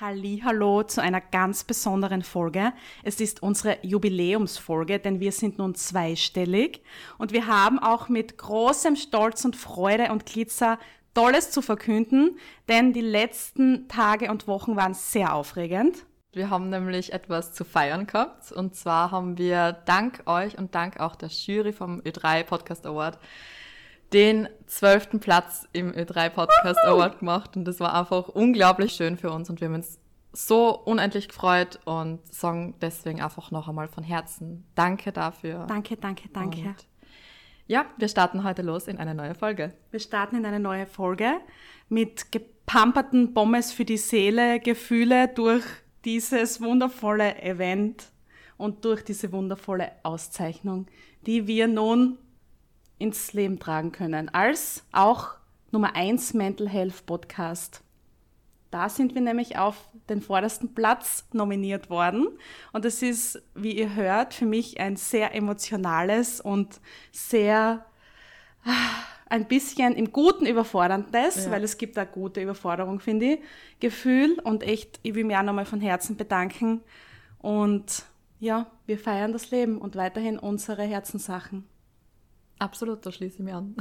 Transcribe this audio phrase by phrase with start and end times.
[0.00, 2.72] Hallo zu einer ganz besonderen Folge.
[3.04, 6.82] Es ist unsere Jubiläumsfolge, denn wir sind nun zweistellig
[7.16, 10.80] und wir haben auch mit großem Stolz und Freude und Glitzer
[11.14, 12.36] Tolles zu verkünden,
[12.68, 16.04] denn die letzten Tage und Wochen waren sehr aufregend.
[16.32, 20.98] Wir haben nämlich etwas zu feiern gehabt und zwar haben wir dank euch und dank
[20.98, 23.16] auch der Jury vom Ö3 Podcast Award
[24.14, 29.30] den zwölften Platz im Ö3 Podcast Award gemacht und das war einfach unglaublich schön für
[29.32, 29.98] uns und wir haben uns
[30.32, 35.66] so unendlich gefreut und sagen deswegen einfach noch einmal von Herzen Danke dafür.
[35.66, 36.60] Danke, danke, danke.
[36.60, 36.86] Und
[37.66, 39.72] ja, wir starten heute los in eine neue Folge.
[39.90, 41.32] Wir starten in eine neue Folge
[41.88, 45.64] mit gepamperten Pommes für die Seele, Gefühle durch
[46.04, 48.12] dieses wundervolle Event
[48.56, 50.86] und durch diese wundervolle Auszeichnung,
[51.26, 52.18] die wir nun
[53.04, 55.34] ins Leben tragen können, als auch
[55.72, 57.82] Nummer 1 Mental Health Podcast.
[58.70, 62.28] Da sind wir nämlich auf den vordersten Platz nominiert worden.
[62.72, 66.80] Und es ist, wie ihr hört, für mich ein sehr emotionales und
[67.12, 67.84] sehr
[68.64, 68.72] ah,
[69.28, 71.50] ein bisschen im Guten überforderndes, ja.
[71.50, 73.40] weil es gibt da gute Überforderung, finde ich,
[73.80, 74.38] Gefühl.
[74.44, 76.80] Und echt, ich will mich auch nochmal von Herzen bedanken.
[77.38, 78.04] Und
[78.40, 81.64] ja, wir feiern das Leben und weiterhin unsere Herzenssachen.
[82.64, 83.76] Absolut, da schließe ich mich an.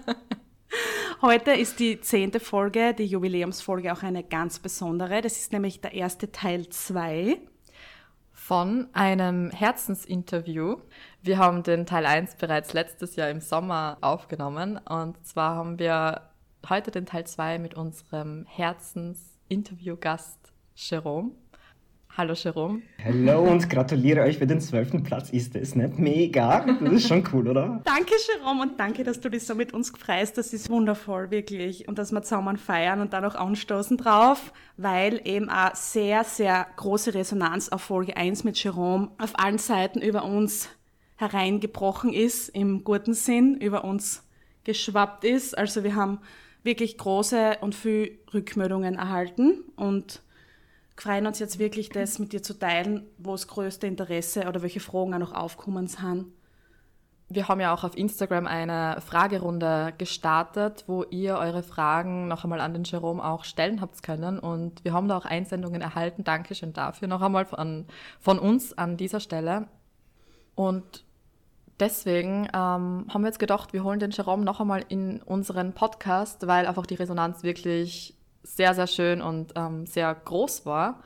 [1.20, 5.20] Heute ist die zehnte Folge, die Jubiläumsfolge, auch eine ganz besondere.
[5.20, 7.36] Das ist nämlich der erste Teil 2
[8.32, 10.78] von einem Herzensinterview.
[11.20, 16.30] Wir haben den Teil 1 bereits letztes Jahr im Sommer aufgenommen und zwar haben wir
[16.66, 20.38] heute den Teil 2 mit unserem Herzensinterviewgast
[20.74, 21.32] Jerome.
[22.16, 22.82] Hallo Jerome.
[23.04, 25.30] Hallo und gratuliere euch für den zwölften Platz.
[25.30, 26.64] Ist das nicht mega?
[26.64, 27.82] Das ist schon cool, oder?
[27.84, 30.38] danke Jerome und danke, dass du dich so mit uns freust.
[30.38, 31.88] Das ist wundervoll, wirklich.
[31.88, 36.68] Und dass wir zusammen feiern und dann auch anstoßen drauf, weil eben auch sehr, sehr
[36.76, 40.68] große Resonanz auf Folge 1 mit Jerome auf allen Seiten über uns
[41.16, 44.22] hereingebrochen ist, im guten Sinn, über uns
[44.62, 45.58] geschwappt ist.
[45.58, 46.20] Also wir haben
[46.62, 50.22] wirklich große und viel Rückmeldungen erhalten und
[50.96, 54.80] freuen uns jetzt wirklich, das mit dir zu teilen, wo das größte Interesse oder welche
[54.80, 56.26] Fragen auch noch aufkommen sind.
[57.28, 62.60] Wir haben ja auch auf Instagram eine Fragerunde gestartet, wo ihr eure Fragen noch einmal
[62.60, 64.38] an den Jerome auch stellen habt können.
[64.38, 66.22] Und wir haben da auch Einsendungen erhalten.
[66.22, 67.86] Dankeschön dafür noch einmal von,
[68.20, 69.68] von uns an dieser Stelle.
[70.54, 71.04] Und
[71.80, 76.46] deswegen ähm, haben wir jetzt gedacht, wir holen den Jerome noch einmal in unseren Podcast,
[76.46, 81.00] weil einfach die Resonanz wirklich sehr, sehr schön und ähm, sehr groß war.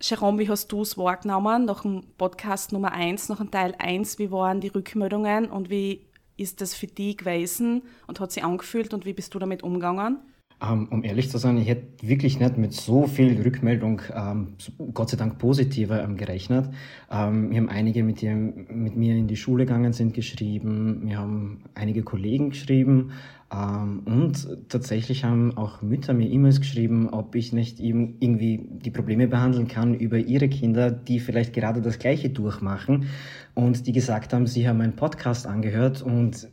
[0.00, 1.66] Jerome, wie hast du es wahrgenommen?
[1.66, 6.06] Nach dem Podcast Nummer 1, nach dem Teil 1, wie waren die Rückmeldungen und wie
[6.36, 10.18] ist das für dich gewesen und hat sie angefühlt und wie bist du damit umgegangen?
[10.62, 14.54] Ähm, um ehrlich zu sein, ich hätte wirklich nicht mit so viel Rückmeldung, ähm,
[14.92, 16.70] Gott sei Dank positiver, ähm, gerechnet.
[17.10, 21.02] Ähm, wir haben einige, mit, dem, mit mir in die Schule gegangen sind, geschrieben.
[21.04, 23.12] Wir haben einige Kollegen geschrieben.
[23.54, 28.90] Ähm, und tatsächlich haben auch Mütter mir E-Mails geschrieben, ob ich nicht eben irgendwie die
[28.90, 33.08] Probleme behandeln kann über ihre Kinder, die vielleicht gerade das Gleiche durchmachen
[33.54, 36.48] und die gesagt haben, sie haben meinen Podcast angehört und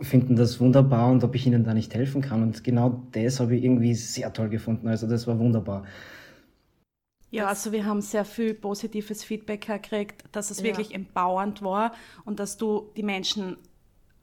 [0.00, 2.42] finden das wunderbar und ob ich ihnen da nicht helfen kann.
[2.42, 4.88] Und genau das habe ich irgendwie sehr toll gefunden.
[4.88, 5.84] Also das war wunderbar.
[7.30, 10.64] Ja, also wir haben sehr viel positives Feedback gekriegt, dass es ja.
[10.64, 11.92] wirklich empowernd war
[12.24, 13.58] und dass du die Menschen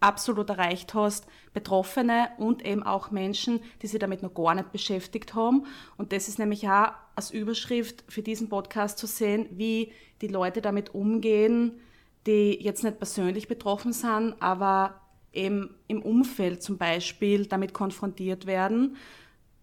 [0.05, 5.33] absolut erreicht hast, Betroffene und eben auch Menschen, die sich damit noch gar nicht beschäftigt
[5.33, 5.65] haben.
[5.97, 10.61] Und das ist nämlich auch als Überschrift für diesen Podcast zu sehen, wie die Leute
[10.61, 11.79] damit umgehen,
[12.27, 15.01] die jetzt nicht persönlich betroffen sind, aber
[15.33, 18.97] eben im Umfeld zum Beispiel damit konfrontiert werden,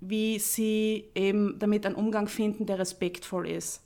[0.00, 3.80] wie sie eben damit einen Umgang finden, der respektvoll ist.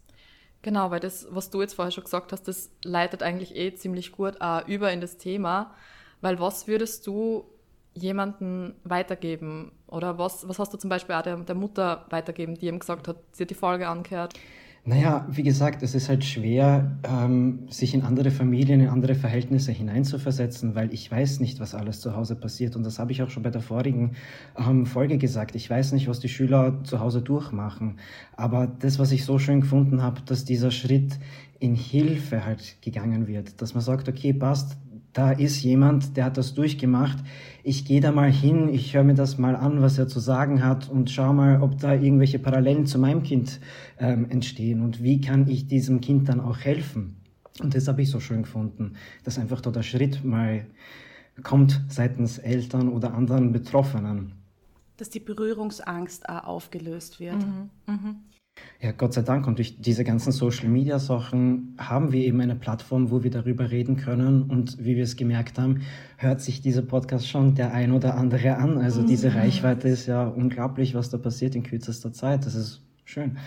[0.63, 4.11] Genau, weil das, was du jetzt vorher schon gesagt hast, das leitet eigentlich eh ziemlich
[4.11, 5.75] gut auch über in das Thema,
[6.21, 7.45] weil was würdest du
[7.95, 9.73] jemanden weitergeben?
[9.87, 13.09] Oder was, was hast du zum Beispiel auch der, der Mutter weitergeben, die ihm gesagt
[13.09, 14.35] hat, sie hat die Folge angehört?
[14.89, 19.73] Naja, wie gesagt, es ist halt schwer, ähm, sich in andere Familien, in andere Verhältnisse
[19.73, 22.77] hineinzuversetzen, weil ich weiß nicht, was alles zu Hause passiert.
[22.77, 24.13] Und das habe ich auch schon bei der vorigen
[24.57, 25.57] ähm, Folge gesagt.
[25.57, 27.99] Ich weiß nicht, was die Schüler zu Hause durchmachen.
[28.37, 31.19] Aber das, was ich so schön gefunden habe, dass dieser Schritt
[31.59, 34.77] in Hilfe halt gegangen wird, dass man sagt, okay, passt,
[35.17, 37.17] da ist jemand, der hat das durchgemacht.
[37.63, 40.63] Ich gehe da mal hin, ich höre mir das mal an, was er zu sagen
[40.63, 43.59] hat und schau mal, ob da irgendwelche Parallelen zu meinem Kind
[43.99, 47.17] ähm, entstehen und wie kann ich diesem Kind dann auch helfen.
[47.63, 50.67] Und das habe ich so schön gefunden, dass einfach da der Schritt mal
[51.43, 54.33] kommt seitens Eltern oder anderen Betroffenen.
[54.99, 57.37] dass die Berührungsangst auch aufgelöst wird.
[57.37, 57.71] Mhm.
[57.87, 58.17] Mhm.
[58.81, 59.47] Ja, Gott sei Dank.
[59.47, 64.45] Und durch diese ganzen Social-Media-Sachen haben wir eben eine Plattform, wo wir darüber reden können.
[64.51, 65.83] Und wie wir es gemerkt haben,
[66.19, 68.79] hört sich dieser Podcast schon der ein oder andere an.
[68.79, 69.07] Also mhm.
[69.07, 72.45] diese Reichweite ist ja unglaublich, was da passiert in kürzester Zeit.
[72.45, 73.39] Das ist schön.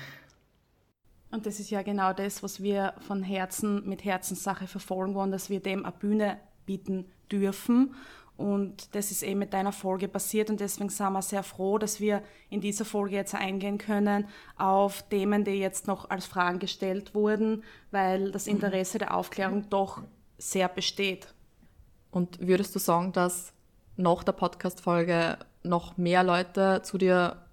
[1.31, 5.49] Und das ist ja genau das, was wir von Herzen mit Herzenssache verfolgen wollen, dass
[5.49, 7.91] wir dem eine Bühne bieten dürfen
[8.39, 11.99] und das ist eben mit deiner Folge passiert und deswegen sind wir sehr froh, dass
[11.99, 17.13] wir in dieser Folge jetzt eingehen können auf Themen, die jetzt noch als Fragen gestellt
[17.13, 20.03] wurden, weil das Interesse der Aufklärung doch
[20.37, 21.33] sehr besteht.
[22.11, 23.51] Und würdest du sagen, dass
[23.97, 27.45] nach der Podcast-Folge noch mehr Leute zu dir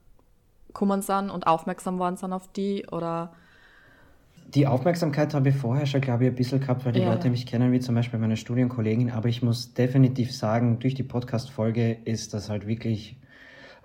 [0.68, 3.32] gekommen sind und aufmerksam worden sind auf die oder
[4.54, 7.12] die Aufmerksamkeit habe ich vorher schon, glaube ich, ein bisschen gehabt, weil die ja.
[7.12, 9.10] Leute mich kennen, wie zum Beispiel meine Studienkollegin.
[9.10, 13.18] Aber ich muss definitiv sagen, durch die Podcast-Folge ist das halt wirklich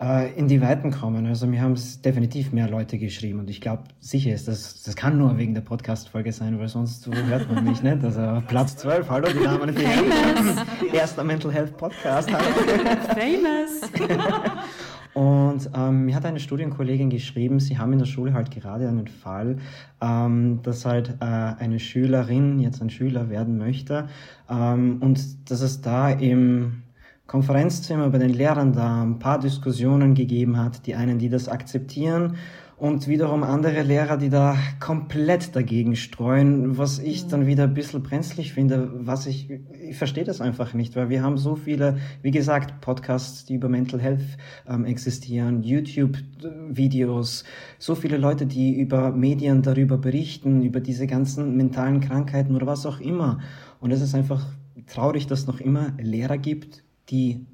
[0.02, 1.26] äh, in die Weiten kommen.
[1.28, 4.96] Also mir haben es definitiv mehr Leute geschrieben und ich glaube, sicher ist das, das
[4.96, 8.04] kann nur wegen der Podcast-Folge sein, weil sonst hört man mich nicht.
[8.04, 10.66] Also Platz 12, hallo, die Damen und Herren.
[10.94, 12.30] Erster Mental Health Podcast.
[13.16, 13.82] Famous.
[15.14, 19.08] Und ähm, mir hat eine Studienkollegin geschrieben, sie haben in der Schule halt gerade einen
[19.08, 19.58] Fall,
[20.02, 24.08] ähm, dass halt äh, eine Schülerin jetzt ein Schüler werden möchte.
[24.50, 26.84] Ähm, und dass es da im
[27.28, 32.36] Konferenzzimmer bei den Lehrern da ein paar Diskussionen gegeben hat, die einen, die das akzeptieren
[32.82, 37.30] und wiederum andere Lehrer, die da komplett dagegen streuen, was ich mhm.
[37.30, 41.22] dann wieder ein bisschen brenzlig finde, was ich, ich verstehe das einfach nicht, weil wir
[41.22, 44.24] haben so viele, wie gesagt, Podcasts, die über Mental Health
[44.68, 47.44] ähm, existieren, YouTube-Videos,
[47.78, 52.88] so viele Leute, die über Medien darüber berichten, über diese ganzen mentalen Krankheiten oder was
[52.88, 53.42] auch immer.
[53.80, 54.44] Und es ist einfach
[54.88, 57.46] traurig, dass es noch immer Lehrer gibt, die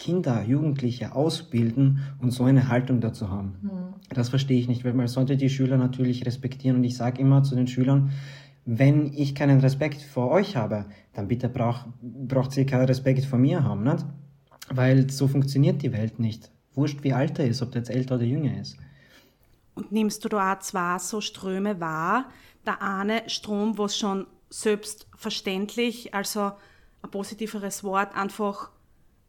[0.00, 3.56] Kinder, Jugendliche ausbilden und so eine Haltung dazu haben.
[3.60, 4.14] Mhm.
[4.14, 6.78] Das verstehe ich nicht, weil man sollte die Schüler natürlich respektieren.
[6.78, 8.10] Und ich sage immer zu den Schülern,
[8.64, 13.38] wenn ich keinen Respekt vor euch habe, dann bitte brauch, braucht ihr keinen Respekt vor
[13.38, 14.06] mir haben, nicht?
[14.70, 16.50] Weil so funktioniert die Welt nicht.
[16.74, 18.78] Wurscht, wie alt er ist, ob der jetzt älter oder jünger ist.
[19.74, 22.30] Und nimmst du da auch zwei so Ströme wahr?
[22.64, 26.52] Der eine Strom, wo es schon selbstverständlich, also
[27.02, 28.70] ein positiveres Wort, einfach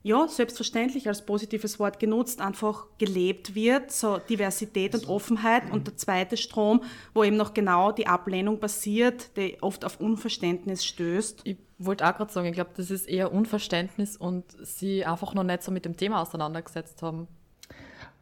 [0.03, 5.71] ja, selbstverständlich als positives Wort genutzt, einfach gelebt wird, so Diversität und Offenheit.
[5.71, 6.81] Und der zweite Strom,
[7.13, 11.41] wo eben noch genau die Ablehnung passiert, die oft auf Unverständnis stößt.
[11.43, 15.43] Ich wollte auch gerade sagen, ich glaube, das ist eher Unverständnis und sie einfach noch
[15.43, 17.27] nicht so mit dem Thema auseinandergesetzt haben.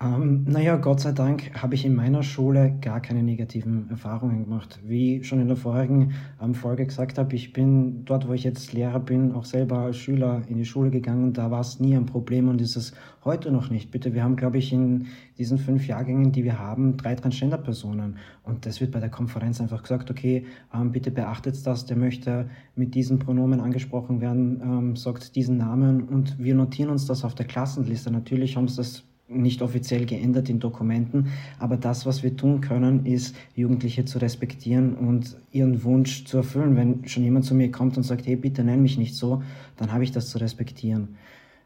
[0.01, 4.79] Ähm, naja, Gott sei Dank habe ich in meiner Schule gar keine negativen Erfahrungen gemacht.
[4.85, 8.71] Wie schon in der vorigen ähm, Folge gesagt habe, ich bin dort, wo ich jetzt
[8.71, 12.05] Lehrer bin, auch selber als Schüler in die Schule gegangen da war es nie ein
[12.05, 12.93] Problem und ist es
[13.25, 13.91] heute noch nicht.
[13.91, 15.07] Bitte, wir haben, glaube ich, in
[15.37, 19.81] diesen fünf Jahrgängen, die wir haben, drei Transgender-Personen und das wird bei der Konferenz einfach
[19.81, 25.35] gesagt, okay, ähm, bitte beachtet das, der möchte mit diesen Pronomen angesprochen werden, ähm, sagt
[25.35, 28.11] diesen Namen und wir notieren uns das auf der Klassenliste.
[28.11, 33.05] Natürlich haben sie das nicht offiziell geändert in Dokumenten, aber das, was wir tun können,
[33.05, 36.75] ist, Jugendliche zu respektieren und ihren Wunsch zu erfüllen.
[36.75, 39.43] Wenn schon jemand zu mir kommt und sagt, hey, bitte nenn mich nicht so,
[39.77, 41.15] dann habe ich das zu respektieren,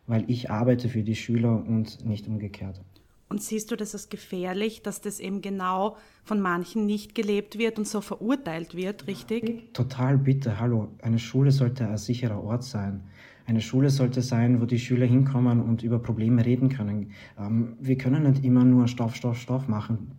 [0.07, 2.81] weil ich arbeite für die Schüler und nicht umgekehrt.
[3.29, 7.79] Und siehst du das als gefährlich, dass das eben genau von manchen nicht gelebt wird
[7.79, 9.73] und so verurteilt wird, richtig?
[9.73, 10.89] Total bitte, hallo.
[11.01, 13.01] Eine Schule sollte ein sicherer Ort sein.
[13.45, 17.11] Eine Schule sollte sein, wo die Schüler hinkommen und über Probleme reden können.
[17.37, 20.11] Ähm, wir können nicht immer nur Stoff, Stoff, Stoff machen.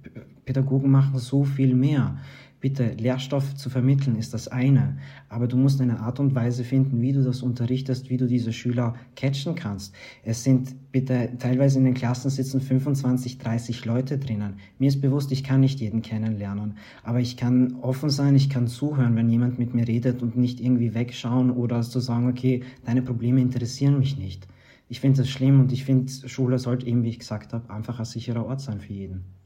[0.44, 2.18] Pädagogen machen so viel mehr.
[2.64, 4.96] Bitte, Lehrstoff zu vermitteln ist das eine,
[5.28, 8.54] aber du musst eine Art und Weise finden, wie du das unterrichtest, wie du diese
[8.54, 9.94] Schüler catchen kannst.
[10.22, 14.54] Es sind bitte, teilweise in den Klassen sitzen 25, 30 Leute drinnen.
[14.78, 18.66] Mir ist bewusst, ich kann nicht jeden kennenlernen, aber ich kann offen sein, ich kann
[18.66, 23.02] zuhören, wenn jemand mit mir redet und nicht irgendwie wegschauen oder zu sagen, okay, deine
[23.02, 24.48] Probleme interessieren mich nicht.
[24.88, 27.98] Ich finde das schlimm und ich finde, Schule sollte eben, wie ich gesagt habe, einfach
[27.98, 29.43] ein sicherer Ort sein für jeden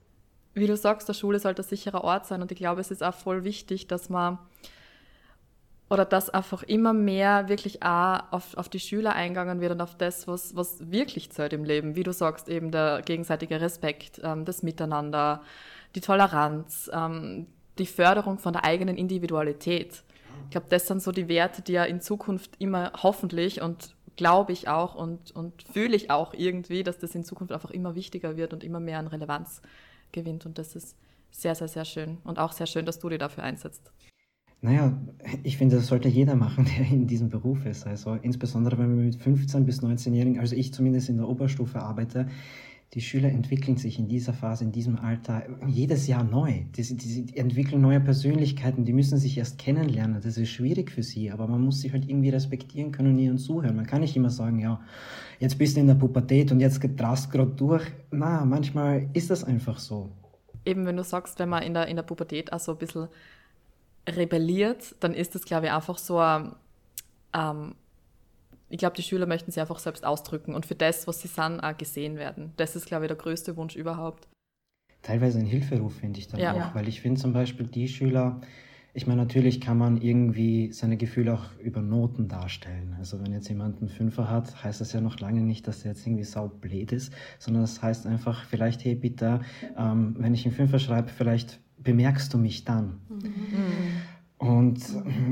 [0.54, 3.02] wie du sagst, der Schule sollte ein sicherer Ort sein und ich glaube, es ist
[3.02, 4.38] auch voll wichtig, dass man
[5.90, 9.96] oder dass einfach immer mehr wirklich auch auf, auf die Schüler eingegangen wird und auf
[9.96, 11.96] das, was, was wirklich zählt im Leben.
[11.96, 15.42] Wie du sagst, eben der gegenseitige Respekt, ähm, das Miteinander,
[15.94, 17.46] die Toleranz, ähm,
[17.78, 20.02] die Förderung von der eigenen Individualität.
[20.44, 24.52] Ich glaube, das sind so die Werte, die ja in Zukunft immer hoffentlich und glaube
[24.52, 28.36] ich auch und, und fühle ich auch irgendwie, dass das in Zukunft einfach immer wichtiger
[28.36, 29.62] wird und immer mehr an Relevanz
[30.12, 30.46] gewinnt.
[30.46, 30.96] Und das ist
[31.30, 32.18] sehr, sehr, sehr schön.
[32.24, 33.92] Und auch sehr schön, dass du dir dafür einsetzt.
[34.60, 34.98] Naja,
[35.44, 37.86] ich finde, das sollte jeder machen, der in diesem Beruf ist.
[37.86, 42.28] Also insbesondere, wenn wir mit 15 bis 19-Jährigen, also ich zumindest in der Oberstufe arbeite,
[42.94, 46.62] die Schüler entwickeln sich in dieser Phase, in diesem Alter jedes Jahr neu.
[46.74, 50.22] Die, die, die, entwickeln neue Persönlichkeiten, die müssen sich erst kennenlernen.
[50.22, 53.36] Das ist schwierig für sie, aber man muss sich halt irgendwie respektieren können und ihnen
[53.36, 53.76] zuhören.
[53.76, 54.80] Man kann nicht immer sagen, ja,
[55.38, 57.84] jetzt bist du in der Pubertät und jetzt drast gerade durch.
[58.10, 60.08] Na, manchmal ist das einfach so.
[60.64, 63.08] Eben, wenn du sagst, wenn man in der, in der Pubertät auch so ein bisschen
[64.08, 66.52] rebelliert, dann ist das, glaube ich, einfach so ein,
[67.34, 67.74] ähm,
[68.68, 71.60] ich glaube, die Schüler möchten sich einfach selbst ausdrücken und für das, was sie sind,
[71.60, 72.52] auch gesehen werden.
[72.56, 74.28] Das ist, glaube ich, der größte Wunsch überhaupt.
[75.02, 76.52] Teilweise ein Hilferuf, finde ich dann ja.
[76.54, 78.40] auch, weil ich finde zum Beispiel die Schüler,
[78.94, 82.96] ich meine, natürlich kann man irgendwie seine Gefühle auch über Noten darstellen.
[82.98, 85.92] Also wenn jetzt jemand einen Fünfer hat, heißt das ja noch lange nicht, dass er
[85.92, 89.40] jetzt irgendwie saublöd ist, sondern das heißt einfach, vielleicht, hey, bitte,
[89.76, 93.00] ähm, wenn ich einen Fünfer schreibe, vielleicht bemerkst du mich dann.
[93.08, 93.97] Mhm.
[94.38, 94.80] Und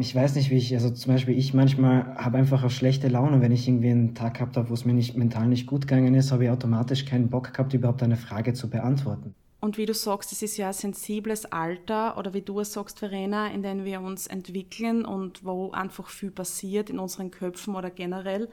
[0.00, 3.40] ich weiß nicht, wie ich, also zum Beispiel ich manchmal habe einfach auch schlechte Laune,
[3.40, 6.14] wenn ich irgendwie einen Tag gehabt habe, wo es mir nicht mental nicht gut gegangen
[6.14, 9.34] ist, habe ich automatisch keinen Bock gehabt, überhaupt eine Frage zu beantworten.
[9.60, 12.98] Und wie du sagst, es ist ja ein sensibles Alter oder wie du es sagst,
[12.98, 17.90] Verena, in dem wir uns entwickeln und wo einfach viel passiert in unseren Köpfen oder
[17.90, 18.48] generell.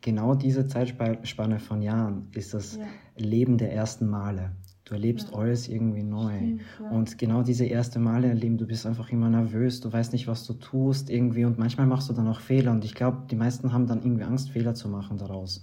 [0.00, 2.86] Genau diese Zeitspanne von Jahren ist das ja.
[3.16, 4.52] Leben der ersten Male.
[4.88, 5.38] Du erlebst ja.
[5.38, 6.36] alles irgendwie neu.
[6.36, 6.90] Stimmt, ja.
[6.90, 10.46] Und genau diese erste Male erleben, du bist einfach immer nervös, du weißt nicht, was
[10.46, 13.72] du tust irgendwie und manchmal machst du dann auch Fehler und ich glaube, die meisten
[13.72, 15.62] haben dann irgendwie Angst, Fehler zu machen daraus.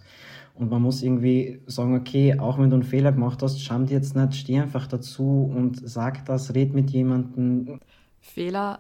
[0.54, 3.96] Und man muss irgendwie sagen, okay, auch wenn du einen Fehler gemacht hast, scham dir
[3.96, 7.80] jetzt nicht, steh einfach dazu und sag das, red mit jemandem.
[8.20, 8.80] Fehler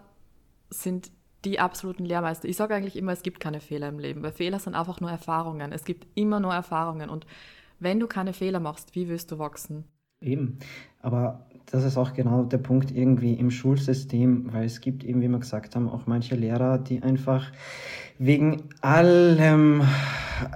[0.69, 1.11] sind
[1.43, 2.47] die absoluten Lehrmeister.
[2.47, 5.11] Ich sage eigentlich immer, es gibt keine Fehler im Leben, weil Fehler sind einfach nur
[5.11, 5.71] Erfahrungen.
[5.71, 7.25] Es gibt immer nur Erfahrungen und
[7.79, 9.83] wenn du keine Fehler machst, wie willst du wachsen?
[10.21, 10.59] Eben.
[11.01, 15.27] Aber das ist auch genau der Punkt irgendwie im Schulsystem, weil es gibt eben, wie
[15.27, 17.51] wir gesagt haben, auch manche Lehrer, die einfach
[18.17, 19.83] wegen allem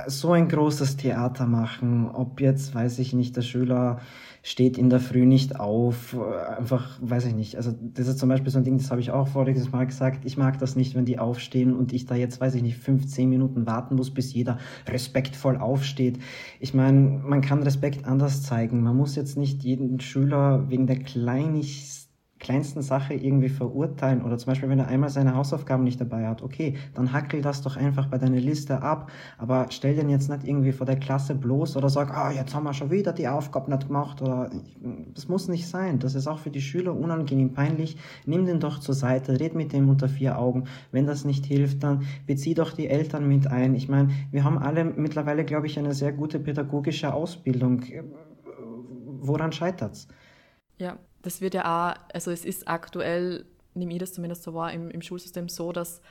[0.08, 2.10] so ein großes Theater machen.
[2.10, 4.00] Ob jetzt, weiß ich nicht, der Schüler
[4.42, 6.18] steht in der Früh nicht auf,
[6.58, 7.56] einfach, weiß ich nicht.
[7.56, 10.26] Also das ist zum Beispiel so ein Ding, das habe ich auch voriges Mal gesagt.
[10.26, 13.30] Ich mag das nicht, wenn die aufstehen und ich da jetzt, weiß ich nicht, 15
[13.30, 16.20] Minuten warten muss, bis jeder respektvoll aufsteht.
[16.60, 18.82] Ich meine, man kann Respekt anders zeigen.
[18.82, 21.99] Man muss jetzt nicht jeden Schüler wegen der kleinigsten
[22.40, 26.42] kleinsten Sache irgendwie verurteilen oder zum Beispiel, wenn er einmal seine Hausaufgaben nicht dabei hat,
[26.42, 30.46] okay, dann hackel das doch einfach bei deiner Liste ab, aber stell den jetzt nicht
[30.46, 33.72] irgendwie vor der Klasse bloß oder sag, ah, jetzt haben wir schon wieder die Aufgabe
[33.72, 34.50] nicht gemacht oder
[35.14, 36.00] das muss nicht sein.
[36.00, 37.98] Das ist auch für die Schüler unangenehm peinlich.
[38.26, 40.66] Nimm den doch zur Seite, red mit dem unter vier Augen.
[40.92, 43.76] Wenn das nicht hilft, dann bezieh doch die Eltern mit ein.
[43.76, 47.84] Ich meine, wir haben alle mittlerweile, glaube ich, eine sehr gute pädagogische Ausbildung.
[49.22, 50.08] Woran scheitert's?
[50.78, 54.72] Ja, das wird ja auch, also es ist aktuell, nehme ich das zumindest so wahr,
[54.72, 56.02] im, im Schulsystem so, dass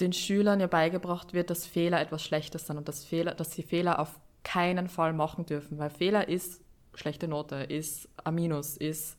[0.00, 3.62] den Schülern ja beigebracht wird, dass Fehler etwas Schlechtes sind und dass, Fehler, dass sie
[3.62, 6.62] Fehler auf keinen Fall machen dürfen, weil Fehler ist
[6.94, 9.16] schlechte Note, ist ein Minus, ist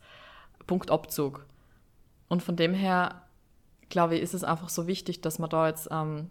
[0.68, 1.46] Punktabzug.
[2.28, 3.24] Und von dem her,
[3.90, 6.30] glaube ich, ist es einfach so wichtig, dass man da jetzt ähm,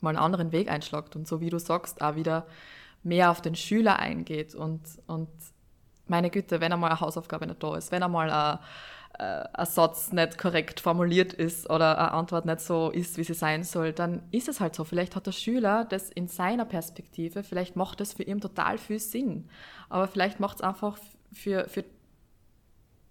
[0.00, 2.46] mal einen anderen Weg einschlagt und so wie du sagst, auch wieder
[3.02, 5.28] mehr auf den Schüler eingeht und, und
[6.08, 8.58] meine Güte, wenn einmal eine Hausaufgabe nicht da ist, wenn einmal ein,
[9.18, 13.34] äh, ein Satz nicht korrekt formuliert ist oder eine Antwort nicht so ist, wie sie
[13.34, 14.84] sein soll, dann ist es halt so.
[14.84, 18.98] Vielleicht hat der Schüler das in seiner Perspektive, vielleicht macht das für ihn total viel
[18.98, 19.48] Sinn,
[19.88, 20.98] aber vielleicht macht es einfach
[21.32, 21.84] für, für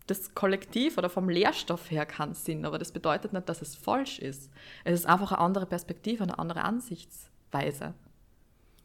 [0.07, 4.19] das Kollektiv oder vom Lehrstoff her keinen Sinn, aber das bedeutet nicht, dass es falsch
[4.19, 4.51] ist.
[4.83, 7.93] Es ist einfach eine andere Perspektive, eine andere Ansichtsweise.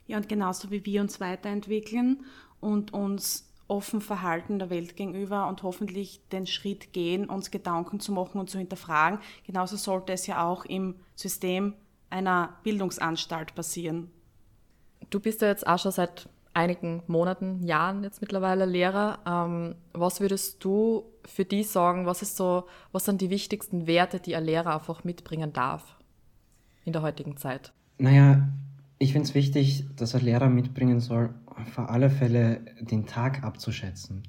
[0.07, 2.25] Ja, und genauso wie wir uns weiterentwickeln
[2.59, 8.13] und uns offen verhalten der Welt gegenüber und hoffentlich den Schritt gehen, uns Gedanken zu
[8.13, 9.21] machen und zu hinterfragen.
[9.47, 11.75] Genauso sollte es ja auch im System
[12.11, 14.11] einer Bildungsanstalt passieren.
[15.09, 19.21] Du bist ja jetzt auch schon seit einigen Monaten, Jahren jetzt mittlerweile Lehrer.
[19.25, 24.19] Ähm, was würdest du für die sagen, was ist so, was sind die wichtigsten Werte,
[24.19, 25.97] die ein Lehrer einfach mitbringen darf
[26.85, 27.73] in der heutigen Zeit?
[27.99, 28.49] Naja,
[29.01, 31.35] ich finde es wichtig, dass ein Lehrer mitbringen soll,
[31.75, 34.23] für alle Fälle den Tag abzuschätzen.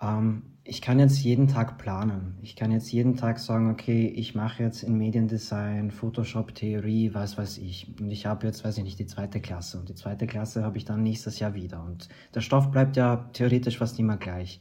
[0.00, 2.38] Ähm, ich kann jetzt jeden Tag planen.
[2.42, 7.36] Ich kann jetzt jeden Tag sagen, okay, ich mache jetzt in Mediendesign, Photoshop, Theorie, was
[7.36, 7.94] weiß ich.
[8.00, 9.78] Und ich habe jetzt, weiß ich nicht, die zweite Klasse.
[9.78, 11.84] Und die zweite Klasse habe ich dann nächstes Jahr wieder.
[11.84, 14.60] Und der Stoff bleibt ja theoretisch fast immer gleich.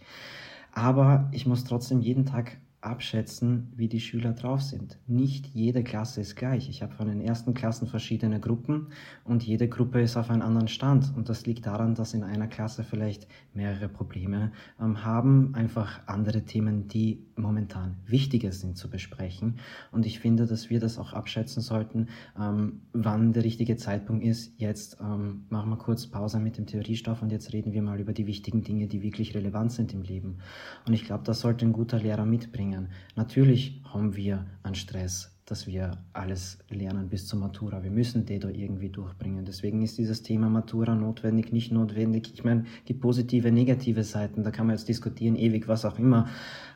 [0.73, 4.97] Aber ich muss trotzdem jeden Tag abschätzen, wie die Schüler drauf sind.
[5.07, 6.69] Nicht jede Klasse ist gleich.
[6.69, 8.87] Ich habe von den ersten Klassen verschiedene Gruppen
[9.23, 11.13] und jede Gruppe ist auf einem anderen Stand.
[11.15, 16.43] Und das liegt daran, dass in einer Klasse vielleicht mehrere Probleme ähm, haben, einfach andere
[16.43, 19.59] Themen, die momentan wichtiger sind zu besprechen.
[19.91, 22.07] Und ich finde, dass wir das auch abschätzen sollten,
[22.39, 24.53] ähm, wann der richtige Zeitpunkt ist.
[24.59, 28.13] Jetzt ähm, machen wir kurz Pause mit dem Theoriestoff und jetzt reden wir mal über
[28.13, 30.37] die wichtigen Dinge, die wirklich relevant sind im Leben.
[30.85, 32.76] Und ich glaube, das sollte ein guter Lehrer mitbringen.
[33.15, 37.81] Natürlich haben wir an Stress, dass wir alles lernen bis zur Matura.
[37.83, 39.45] Wir müssen die da irgendwie durchbringen.
[39.45, 42.33] Deswegen ist dieses Thema Matura notwendig, nicht notwendig.
[42.33, 46.27] Ich meine, gibt positive, negative Seiten, da kann man jetzt diskutieren, ewig, was auch immer.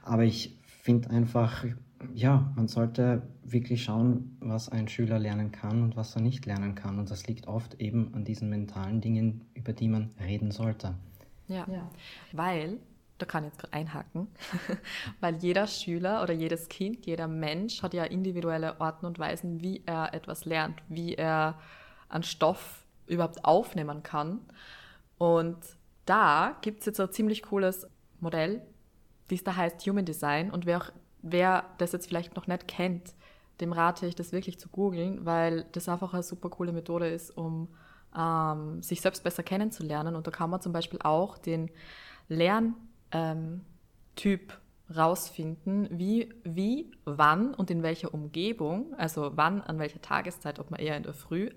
[0.04, 1.66] Aber ich finde einfach,
[2.14, 6.76] ja, man sollte wirklich schauen, was ein Schüler lernen kann und was er nicht lernen
[6.76, 6.98] kann.
[6.98, 10.96] Und das liegt oft eben an diesen mentalen Dingen, über die man reden sollte.
[11.48, 11.90] Ja, ja.
[12.32, 12.80] weil,
[13.22, 14.28] da kann ich jetzt gerade einhaken,
[15.20, 19.84] weil jeder Schüler oder jedes Kind, jeder Mensch hat ja individuelle Orten und Weisen, wie
[19.86, 21.60] er etwas lernt, wie er
[22.10, 24.40] an Stoff überhaupt aufnehmen kann.
[25.18, 25.58] Und
[26.06, 27.88] da gibt es jetzt ein ziemlich cooles
[28.20, 28.62] Modell,
[29.30, 30.52] das da heißt Human Design.
[30.52, 33.14] Und wer, auch, wer das jetzt vielleicht noch nicht kennt,
[33.60, 37.30] dem rate ich, das wirklich zu googeln, weil das einfach eine super coole Methode ist,
[37.38, 37.70] um
[38.18, 40.16] ähm, sich selbst besser kennenzulernen.
[40.16, 41.70] Und da kann man zum Beispiel auch den
[42.28, 43.62] Lerntyp ähm,
[44.96, 50.80] rausfinden, wie, wie, wann und in welcher Umgebung, also wann, an welcher Tageszeit, ob man
[50.80, 51.50] eher in der Früh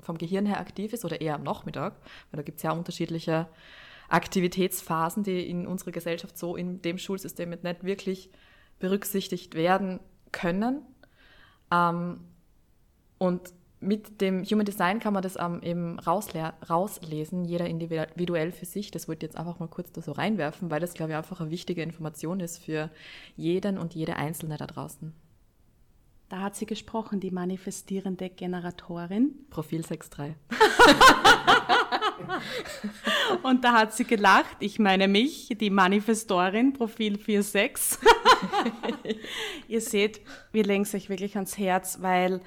[0.00, 1.94] vom Gehirn her aktiv ist oder eher am Nachmittag,
[2.30, 3.48] weil da gibt es ja unterschiedliche
[4.08, 8.30] Aktivitätsphasen, die in unserer Gesellschaft so in dem Schulsystem nicht wirklich
[8.78, 10.00] berücksichtigt werden
[10.30, 10.82] können.
[11.72, 12.20] Ähm,
[13.18, 13.52] und
[13.86, 18.90] mit dem Human Design kann man das ähm, eben rauslesen, jeder individuell für sich.
[18.90, 21.40] Das wollte ich jetzt einfach mal kurz da so reinwerfen, weil das, glaube ich, einfach
[21.40, 22.90] eine wichtige Information ist für
[23.36, 25.14] jeden und jede Einzelne da draußen.
[26.28, 29.46] Da hat sie gesprochen, die manifestierende Generatorin.
[29.48, 30.34] Profil 6.3.
[33.44, 34.56] und da hat sie gelacht.
[34.58, 37.98] Ich meine mich, die Manifestorin, Profil 4.6.
[39.68, 42.40] Ihr seht, wir legen es euch wirklich ans Herz, weil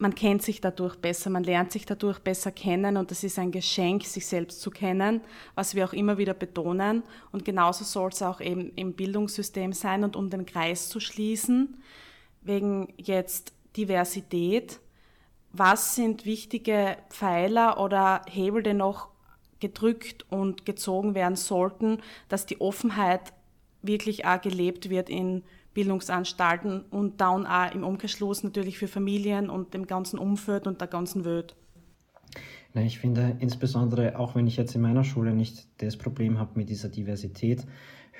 [0.00, 3.52] man kennt sich dadurch besser, man lernt sich dadurch besser kennen und es ist ein
[3.52, 5.20] Geschenk, sich selbst zu kennen,
[5.54, 7.02] was wir auch immer wieder betonen.
[7.32, 11.82] Und genauso soll es auch eben im Bildungssystem sein und um den Kreis zu schließen,
[12.40, 14.80] wegen jetzt Diversität.
[15.52, 19.08] Was sind wichtige Pfeiler oder Hebel, die noch
[19.60, 21.98] gedrückt und gezogen werden sollten,
[22.30, 23.34] dass die Offenheit
[23.82, 25.42] wirklich auch gelebt wird in
[25.80, 30.88] Bildungsanstalten und dann auch im Umkehrschluss natürlich für Familien und dem ganzen Umfeld und der
[30.88, 31.56] ganzen Welt.
[32.74, 36.68] ich finde insbesondere, auch wenn ich jetzt in meiner Schule nicht das Problem habe mit
[36.68, 37.66] dieser Diversität,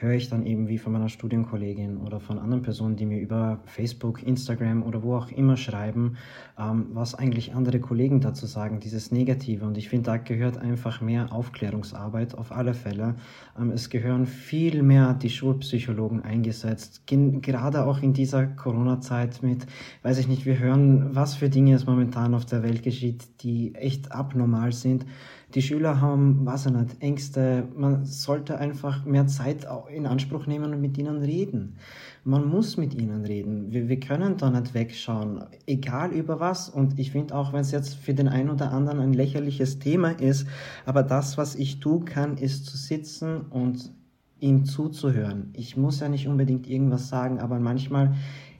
[0.00, 3.60] höre ich dann eben wie von meiner Studienkollegin oder von anderen Personen, die mir über
[3.66, 6.16] Facebook, Instagram oder wo auch immer schreiben,
[6.58, 9.66] ähm, was eigentlich andere Kollegen dazu sagen, dieses Negative.
[9.66, 13.16] Und ich finde, da gehört einfach mehr Aufklärungsarbeit auf alle Fälle.
[13.58, 19.66] Ähm, es gehören viel mehr die Schulpsychologen eingesetzt, gerade auch in dieser Corona-Zeit mit,
[20.02, 23.74] weiß ich nicht, wir hören, was für Dinge es momentan auf der Welt geschieht, die
[23.74, 25.04] echt abnormal sind.
[25.54, 27.66] Die Schüler haben, weiß ich nicht, Ängste.
[27.76, 31.76] Man sollte einfach mehr Zeit in Anspruch nehmen und mit ihnen reden.
[32.22, 33.72] Man muss mit ihnen reden.
[33.72, 36.68] Wir, wir können da nicht wegschauen, egal über was.
[36.68, 40.10] Und ich finde auch, wenn es jetzt für den einen oder anderen ein lächerliches Thema
[40.10, 40.46] ist,
[40.86, 43.92] aber das, was ich tun kann, ist zu sitzen und
[44.38, 45.50] ihm zuzuhören.
[45.54, 48.14] Ich muss ja nicht unbedingt irgendwas sagen, aber manchmal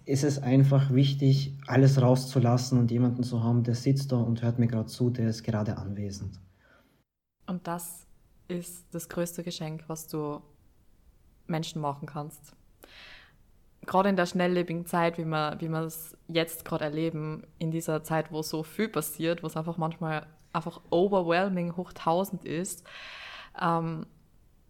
[0.06, 4.58] ist es einfach wichtig, alles rauszulassen und jemanden zu haben, der sitzt da und hört
[4.58, 6.40] mir gerade zu, der ist gerade anwesend.
[7.50, 8.06] Und das
[8.46, 10.40] ist das größte Geschenk, was du
[11.48, 12.54] Menschen machen kannst.
[13.86, 18.04] Gerade in der schnelllebigen Zeit, wie wir, wie wir es jetzt gerade erleben, in dieser
[18.04, 22.84] Zeit, wo so viel passiert, wo es einfach manchmal einfach overwhelming hoch tausend ist,
[23.60, 24.06] ähm,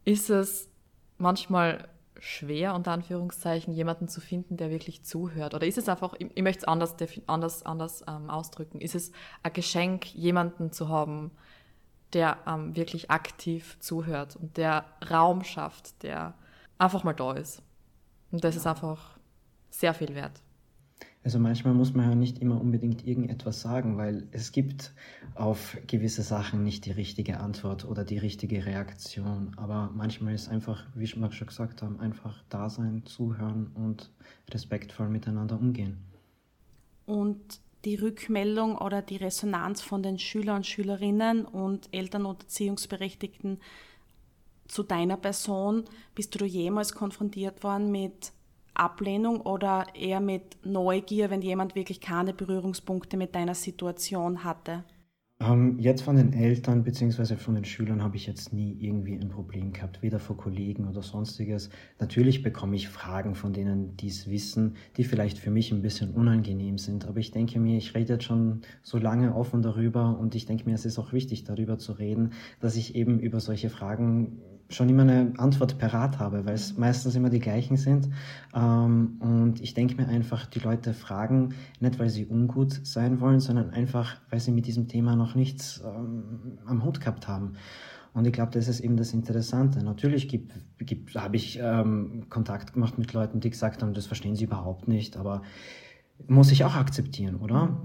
[0.06, 0.70] ist es
[1.18, 1.86] manchmal
[2.18, 5.52] schwer, unter Anführungszeichen, jemanden zu finden, der wirklich zuhört?
[5.52, 9.12] Oder ist es einfach, ich, ich möchte es anders, anders, anders ähm, ausdrücken, ist es
[9.42, 11.30] ein Geschenk, jemanden zu haben,
[12.12, 16.34] der ähm, wirklich aktiv zuhört und der Raum schafft, der
[16.78, 17.62] einfach mal da ist.
[18.30, 19.18] Und das ist einfach
[19.70, 20.40] sehr viel wert.
[21.22, 24.92] Also manchmal muss man ja nicht immer unbedingt irgendetwas sagen, weil es gibt
[25.34, 29.52] auf gewisse Sachen nicht die richtige Antwort oder die richtige Reaktion.
[29.56, 34.10] Aber manchmal ist einfach, wie wir schon gesagt haben, einfach da sein, zuhören und
[34.50, 35.98] respektvoll miteinander umgehen.
[37.04, 43.60] Und die Rückmeldung oder die Resonanz von den Schülern und Schülerinnen und Eltern und Erziehungsberechtigten
[44.68, 45.84] zu deiner Person?
[46.14, 48.32] Bist du jemals konfrontiert worden mit
[48.74, 54.84] Ablehnung oder eher mit Neugier, wenn jemand wirklich keine Berührungspunkte mit deiner Situation hatte?
[55.42, 57.36] Ähm, jetzt von den Eltern bzw.
[57.36, 61.02] von den Schülern habe ich jetzt nie irgendwie ein Problem gehabt, weder vor Kollegen oder
[61.02, 61.70] sonstiges.
[61.98, 66.10] Natürlich bekomme ich Fragen von denen, die es wissen, die vielleicht für mich ein bisschen
[66.10, 67.06] unangenehm sind.
[67.06, 70.66] Aber ich denke mir, ich rede jetzt schon so lange offen darüber und ich denke
[70.66, 74.88] mir, es ist auch wichtig, darüber zu reden, dass ich eben über solche Fragen schon
[74.88, 78.08] immer eine Antwort parat habe, weil es meistens immer die gleichen sind.
[78.54, 83.40] Ähm, und ich denke mir einfach, die Leute fragen nicht, weil sie ungut sein wollen,
[83.40, 87.54] sondern einfach, weil sie mit diesem Thema noch nichts ähm, am Hut gehabt haben.
[88.12, 89.84] Und ich glaube, das ist eben das Interessante.
[89.84, 94.34] Natürlich gibt, gibt, habe ich ähm, Kontakt gemacht mit Leuten, die gesagt haben, das verstehen
[94.34, 95.42] sie überhaupt nicht, aber
[96.26, 97.78] muss ich auch akzeptieren, oder?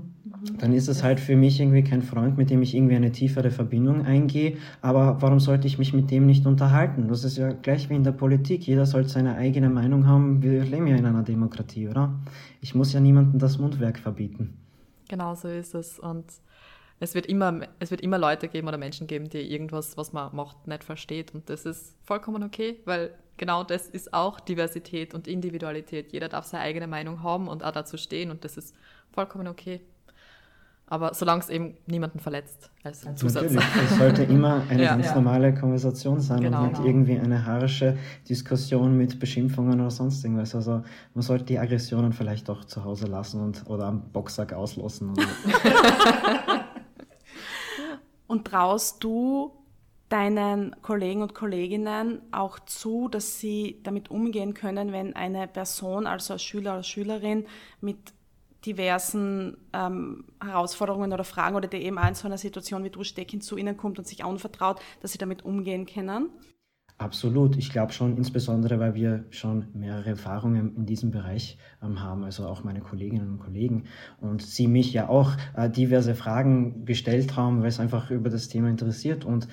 [0.57, 3.51] Dann ist es halt für mich irgendwie kein Freund, mit dem ich irgendwie eine tiefere
[3.51, 4.57] Verbindung eingehe.
[4.81, 7.07] Aber warum sollte ich mich mit dem nicht unterhalten?
[7.07, 8.65] Das ist ja gleich wie in der Politik.
[8.65, 10.41] Jeder sollte seine eigene Meinung haben.
[10.41, 12.13] Wir leben ja in einer Demokratie, oder?
[12.59, 14.57] Ich muss ja niemandem das Mundwerk verbieten.
[15.07, 15.99] Genau so ist es.
[15.99, 16.25] Und
[16.99, 20.35] es wird immer, es wird immer Leute geben oder Menschen geben, die irgendwas, was man
[20.35, 21.35] macht, nicht versteht.
[21.35, 26.13] Und das ist vollkommen okay, weil genau das ist auch Diversität und Individualität.
[26.13, 28.73] Jeder darf seine eigene Meinung haben und auch dazu stehen und das ist
[29.11, 29.81] vollkommen okay.
[30.87, 33.51] Aber solange es eben niemanden verletzt als Zusatz.
[33.51, 35.15] Natürlich, es sollte immer eine ja, ganz ja.
[35.15, 36.87] normale Konversation sein genau, und nicht genau.
[36.87, 37.97] irgendwie eine haarische
[38.29, 40.53] Diskussion mit Beschimpfungen oder sonst irgendwas.
[40.53, 40.83] Also
[41.15, 45.13] man sollte die Aggressionen vielleicht doch zu Hause lassen und oder am Boxsack auslassen.
[48.27, 49.53] und traust du
[50.09, 56.33] deinen Kollegen und Kolleginnen auch zu, dass sie damit umgehen können, wenn eine Person, also
[56.33, 57.45] als Schüler oder Schülerin,
[57.81, 57.97] mit
[58.65, 63.03] diversen ähm, Herausforderungen oder Fragen oder der eben auch in so einer Situation wie du
[63.03, 66.29] stecken zu ihnen kommt und sich anvertraut, dass sie damit umgehen können?
[66.97, 67.57] Absolut.
[67.57, 72.47] Ich glaube schon, insbesondere weil wir schon mehrere Erfahrungen in diesem Bereich ähm, haben, also
[72.47, 73.83] auch meine Kolleginnen und Kollegen
[74.21, 78.47] und sie mich ja auch äh, diverse Fragen gestellt haben, weil es einfach über das
[78.47, 79.49] Thema interessiert und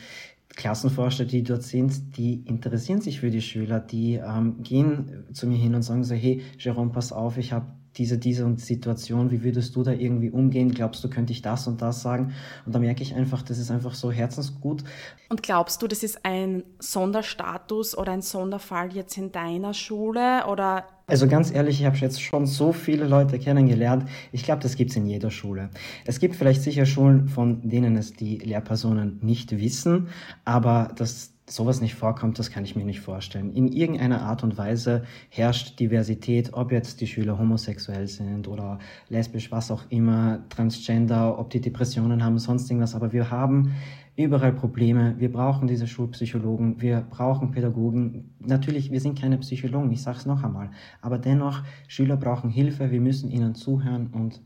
[0.55, 5.57] Klassenforscher, die dort sind, die interessieren sich für die Schüler, die ähm, gehen zu mir
[5.57, 9.43] hin und sagen so, hey, Jerome, pass auf, ich habe diese, diese und Situation, wie
[9.43, 10.73] würdest du da irgendwie umgehen?
[10.73, 12.33] Glaubst du, könnte ich das und das sagen?
[12.65, 14.83] Und da merke ich einfach, das ist einfach so herzensgut.
[15.29, 20.85] Und glaubst du, das ist ein Sonderstatus oder ein Sonderfall jetzt in deiner Schule oder?
[21.07, 24.09] Also ganz ehrlich, ich habe jetzt schon so viele Leute kennengelernt.
[24.31, 25.69] Ich glaube, das gibt's in jeder Schule.
[26.07, 30.09] Es gibt vielleicht sicher Schulen, von denen es die Lehrpersonen nicht wissen,
[30.45, 33.53] aber das sowas nicht vorkommt, das kann ich mir nicht vorstellen.
[33.53, 38.79] In irgendeiner Art und Weise herrscht Diversität, ob jetzt die Schüler homosexuell sind oder
[39.09, 42.95] lesbisch, was auch immer, transgender, ob die Depressionen haben, sonst irgendwas.
[42.95, 43.75] Aber wir haben
[44.17, 45.15] überall Probleme.
[45.19, 48.35] Wir brauchen diese Schulpsychologen, wir brauchen Pädagogen.
[48.39, 50.71] Natürlich, wir sind keine Psychologen, ich sage es noch einmal.
[51.01, 54.41] Aber dennoch, Schüler brauchen Hilfe, wir müssen ihnen zuhören und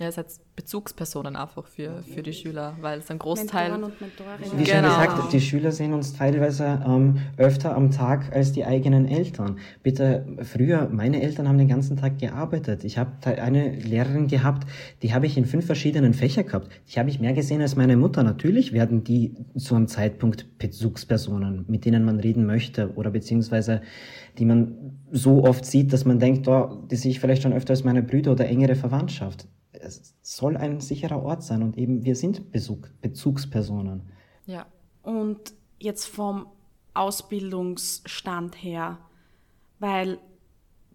[0.00, 0.26] ja, ihr seid
[0.56, 3.70] Bezugspersonen einfach für, für die Schüler, weil es ein Großteil.
[3.70, 4.58] Mentoren und Mentorinnen.
[4.58, 4.88] Wie schon genau.
[4.88, 9.58] gesagt, die Schüler sehen uns teilweise ähm, öfter am Tag als die eigenen Eltern.
[9.82, 12.84] Bitte, früher, meine Eltern haben den ganzen Tag gearbeitet.
[12.84, 14.66] Ich habe eine Lehrerin gehabt,
[15.02, 16.68] die habe ich in fünf verschiedenen Fächern gehabt.
[16.88, 18.22] Die habe ich mehr gesehen als meine Mutter.
[18.22, 23.82] Natürlich werden die zu einem Zeitpunkt Bezugspersonen, mit denen man reden möchte oder beziehungsweise
[24.38, 27.72] die man so oft sieht, dass man denkt, oh, die sehe ich vielleicht schon öfter
[27.72, 29.46] als meine Brüder oder engere Verwandtschaft
[29.82, 34.02] es soll ein sicherer Ort sein und eben wir sind Bezug, Bezugspersonen.
[34.46, 34.66] Ja,
[35.02, 36.46] und jetzt vom
[36.94, 38.98] Ausbildungsstand her,
[39.78, 40.18] weil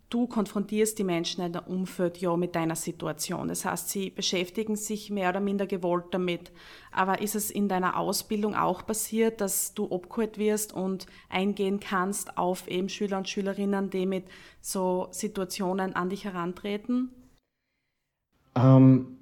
[0.10, 3.50] du konfrontierst die Menschen in der Umfeld ja mit deiner Situation.
[3.50, 6.52] Das heißt, sie beschäftigen sich mehr oder minder gewollt damit.
[6.92, 12.38] Aber ist es in deiner Ausbildung auch passiert, dass du abgeholt wirst und eingehen kannst
[12.38, 14.26] auf eben Schüler und Schülerinnen, die mit
[14.62, 17.12] so Situationen an dich herantreten?
[18.58, 19.18] Ähm,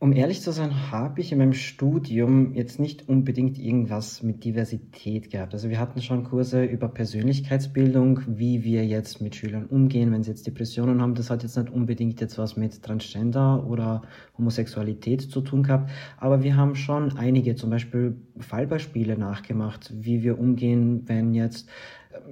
[0.00, 5.30] um ehrlich zu sein, habe ich in meinem Studium jetzt nicht unbedingt irgendwas mit Diversität
[5.30, 5.54] gehabt.
[5.54, 10.30] Also wir hatten schon Kurse über Persönlichkeitsbildung, wie wir jetzt mit Schülern umgehen, wenn sie
[10.30, 11.14] jetzt Depressionen haben.
[11.14, 14.02] Das hat jetzt nicht unbedingt jetzt was mit Transgender oder
[14.36, 15.90] Homosexualität zu tun gehabt.
[16.18, 21.66] Aber wir haben schon einige, zum Beispiel Fallbeispiele nachgemacht, wie wir umgehen, wenn jetzt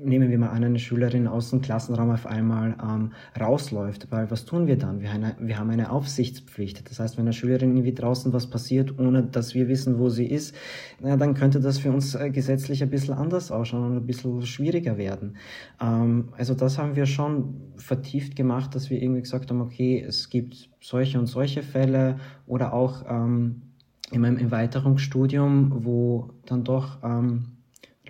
[0.02, 4.44] nehmen wir mal an, eine Schülerin aus dem Klassenraum auf einmal ähm, rausläuft, weil was
[4.44, 5.00] tun wir dann?
[5.00, 6.88] Wir haben, eine, wir haben eine Aufsichtspflicht.
[6.90, 10.26] Das heißt, wenn einer Schülerin irgendwie draußen was passiert, ohne dass wir wissen, wo sie
[10.26, 10.54] ist,
[11.00, 14.42] na, dann könnte das für uns äh, gesetzlich ein bisschen anders ausschauen und ein bisschen
[14.42, 15.36] schwieriger werden.
[15.80, 20.30] Ähm, also das haben wir schon vertieft gemacht, dass wir irgendwie gesagt haben, okay, es
[20.30, 23.62] gibt solche und solche Fälle oder auch ähm,
[24.10, 27.46] in meinem Erweiterungsstudium, wo dann doch ähm,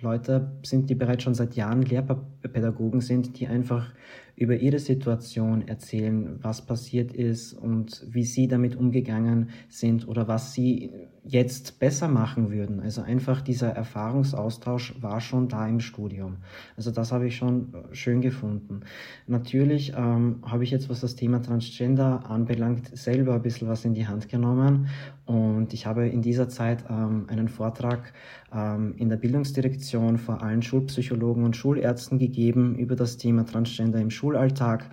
[0.03, 3.91] Leute sind, die bereits schon seit Jahren Lehrpädagogen sind, die einfach
[4.35, 10.53] über ihre Situation erzählen, was passiert ist und wie sie damit umgegangen sind oder was
[10.53, 10.91] sie
[11.25, 12.81] jetzt besser machen würden.
[12.81, 16.37] Also einfach dieser Erfahrungsaustausch war schon da im Studium.
[16.75, 18.81] Also das habe ich schon schön gefunden.
[19.27, 23.93] Natürlich ähm, habe ich jetzt, was das Thema Transgender anbelangt, selber ein bisschen was in
[23.93, 24.89] die Hand genommen
[25.25, 28.13] und ich habe in dieser Zeit ähm, einen Vortrag
[28.53, 34.09] ähm, in der Bildungsdirektion vor allen Schulpsychologen und Schulärzten gegeben über das Thema Transgender im
[34.23, 34.89] Schulalltag.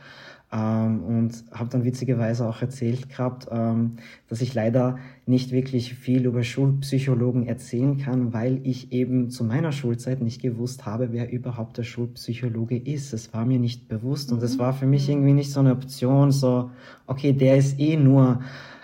[0.52, 6.26] Ähm, und habe dann witzigerweise auch erzählt gehabt, ähm, dass ich leider nicht wirklich viel
[6.26, 11.78] über Schulpsychologen erzählen kann, weil ich eben zu meiner Schulzeit nicht gewusst habe, wer überhaupt
[11.78, 13.12] der Schulpsychologe ist.
[13.12, 14.58] Es war mir nicht bewusst und es mhm.
[14.58, 15.14] war für mich mhm.
[15.14, 16.72] irgendwie nicht so eine Option, so,
[17.06, 18.40] okay, der ist eh nur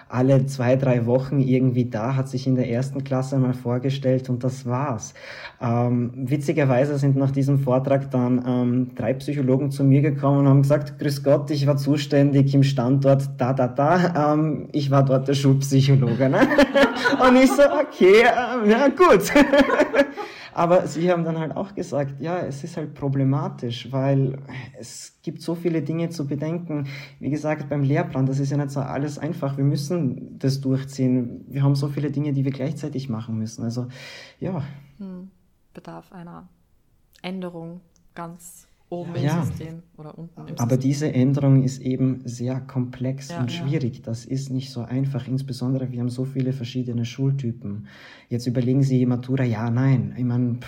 [0.08, 4.44] alle zwei, drei Wochen irgendwie da, hat sich in der ersten Klasse mal vorgestellt und
[4.44, 5.14] das war's.
[5.60, 10.62] Ähm, witzigerweise sind nach diesem Vortrag dann ähm, drei Psychologen zu mir gekommen und haben
[10.62, 15.26] gesagt, Grüß Gott, ich war zuständig im Standort da, da, da, ähm, ich war dort
[15.26, 16.28] der Schulpsychologe.
[16.28, 16.40] Ne?
[17.28, 19.32] und ich so, okay, äh, ja gut.
[20.56, 24.38] Aber sie haben dann halt auch gesagt, ja, es ist halt problematisch, weil
[24.78, 26.88] es gibt so viele Dinge zu bedenken.
[27.20, 29.58] Wie gesagt, beim Lehrplan, das ist ja nicht so alles einfach.
[29.58, 31.44] Wir müssen das durchziehen.
[31.46, 33.64] Wir haben so viele Dinge, die wir gleichzeitig machen müssen.
[33.64, 33.88] Also,
[34.40, 34.62] ja.
[34.96, 35.30] Hm.
[35.74, 36.48] Bedarf einer
[37.20, 37.82] Änderung
[38.14, 40.80] ganz oben ja, im System oder unten im Aber System.
[40.80, 43.98] diese Änderung ist eben sehr komplex ja, und schwierig.
[43.98, 44.02] Ja.
[44.04, 45.26] Das ist nicht so einfach.
[45.26, 47.86] Insbesondere, wir haben so viele verschiedene Schultypen.
[48.28, 50.14] Jetzt überlegen Sie Matura, ja, nein.
[50.16, 50.58] Ich meine,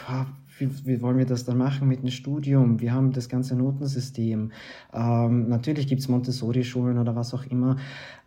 [0.59, 2.81] wie, wie wollen wir das dann machen mit dem Studium?
[2.81, 4.50] Wir haben das ganze Notensystem.
[4.92, 7.76] Ähm, natürlich gibt's Montessori-Schulen oder was auch immer.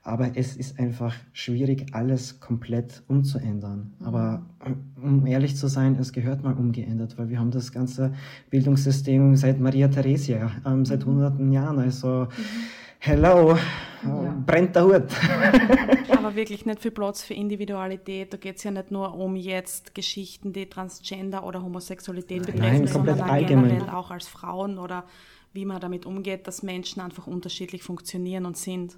[0.03, 3.93] Aber es ist einfach schwierig, alles komplett umzuändern.
[4.03, 8.11] Aber äh, um ehrlich zu sein, es gehört mal umgeändert, weil wir haben das ganze
[8.49, 11.11] Bildungssystem seit Maria Theresia, ähm, seit mhm.
[11.11, 11.77] hunderten Jahren.
[11.77, 12.27] Also, mhm.
[12.97, 13.55] hello,
[14.03, 14.43] ja.
[14.43, 15.03] brennt der Hut.
[16.17, 18.33] Aber wirklich nicht viel Platz für Individualität.
[18.33, 22.87] Da geht es ja nicht nur um jetzt Geschichten, die Transgender oder Homosexualität betreffen, Nein,
[22.87, 23.69] sondern allgemein.
[23.69, 25.05] generell auch als Frauen oder
[25.53, 28.97] wie man damit umgeht, dass Menschen einfach unterschiedlich funktionieren und sind.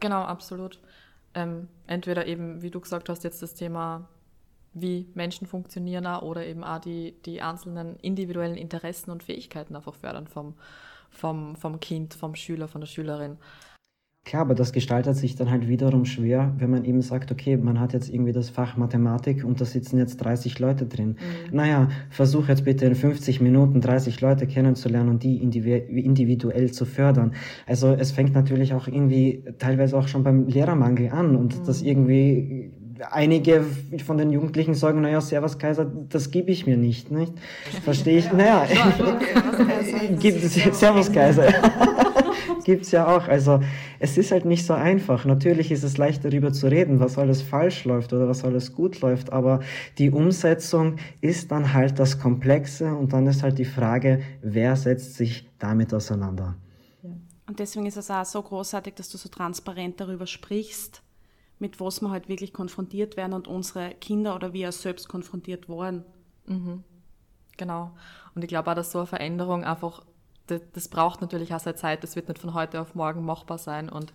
[0.00, 0.80] Genau, absolut.
[1.34, 4.08] Ähm, entweder eben, wie du gesagt hast, jetzt das Thema,
[4.72, 10.26] wie Menschen funktionieren oder eben auch die, die einzelnen individuellen Interessen und Fähigkeiten einfach fördern
[10.26, 10.54] vom,
[11.10, 13.38] vom, vom Kind, vom Schüler, von der Schülerin.
[14.26, 17.80] Klar, aber das gestaltet sich dann halt wiederum schwer, wenn man eben sagt, okay, man
[17.80, 21.16] hat jetzt irgendwie das Fach Mathematik und da sitzen jetzt 30 Leute drin.
[21.50, 21.56] Mhm.
[21.56, 27.32] Naja, versuch jetzt bitte in 50 Minuten 30 Leute kennenzulernen und die individuell zu fördern.
[27.66, 31.64] Also es fängt natürlich auch irgendwie teilweise auch schon beim Lehrermangel an und mhm.
[31.64, 32.72] das irgendwie
[33.10, 33.64] einige
[34.04, 37.32] von den Jugendlichen sagen, naja, Servus Kaiser, das gebe ich mir nicht, nicht?
[37.84, 38.30] Verstehe ich?
[38.32, 38.66] Naja,
[40.20, 41.48] gibt Servus Kaiser.
[42.64, 43.28] gibt's ja auch.
[43.28, 43.60] Also
[43.98, 45.24] es ist halt nicht so einfach.
[45.24, 49.00] Natürlich ist es leicht darüber zu reden, was alles falsch läuft oder was alles gut
[49.00, 49.60] läuft, aber
[49.98, 55.14] die Umsetzung ist dann halt das Komplexe und dann ist halt die Frage, wer setzt
[55.14, 56.56] sich damit auseinander.
[57.46, 61.02] Und deswegen ist es auch so großartig, dass du so transparent darüber sprichst,
[61.58, 66.04] mit was wir halt wirklich konfrontiert werden und unsere Kinder oder wir selbst konfrontiert worden.
[66.46, 66.84] Mhm.
[67.56, 67.90] Genau.
[68.34, 70.02] Und ich glaube auch, dass so eine Veränderung einfach
[70.50, 73.58] das, das braucht natürlich auch seine Zeit, das wird nicht von heute auf morgen machbar
[73.58, 73.88] sein.
[73.88, 74.12] Und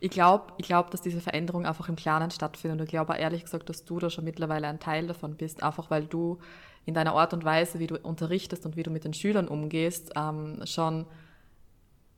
[0.00, 2.80] ich glaube, ich glaub, dass diese Veränderung einfach im Kleinen stattfindet.
[2.80, 5.90] Und ich glaube ehrlich gesagt, dass du da schon mittlerweile ein Teil davon bist, einfach
[5.90, 6.38] weil du
[6.84, 10.12] in deiner Art und Weise, wie du unterrichtest und wie du mit den Schülern umgehst,
[10.16, 11.06] ähm, schon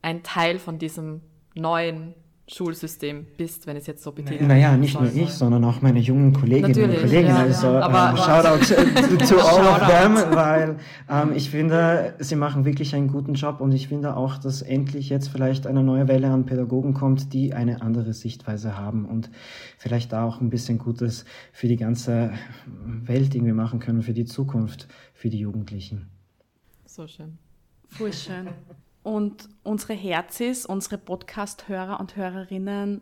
[0.01, 1.21] ein Teil von diesem
[1.55, 2.13] neuen
[2.51, 6.33] Schulsystem bist, wenn es jetzt so betitelt Naja, nicht nur ich, sondern auch meine jungen
[6.33, 7.27] Kolleginnen Natürlich, und Kollegen.
[7.27, 7.81] Ja, also ja.
[7.81, 10.77] Aber, ähm, Shoutout to all of them, weil
[11.09, 15.09] ähm, ich finde, sie machen wirklich einen guten Job und ich finde auch, dass endlich
[15.09, 19.29] jetzt vielleicht eine neue Welle an Pädagogen kommt, die eine andere Sichtweise haben und
[19.77, 22.31] vielleicht da auch ein bisschen Gutes für die ganze
[22.83, 26.09] Welt irgendwie machen können, für die Zukunft, für die Jugendlichen.
[26.85, 27.37] So schön.
[27.87, 28.47] Voll schön.
[29.03, 33.01] Und unsere Herzis, unsere Podcast-Hörer und Hörerinnen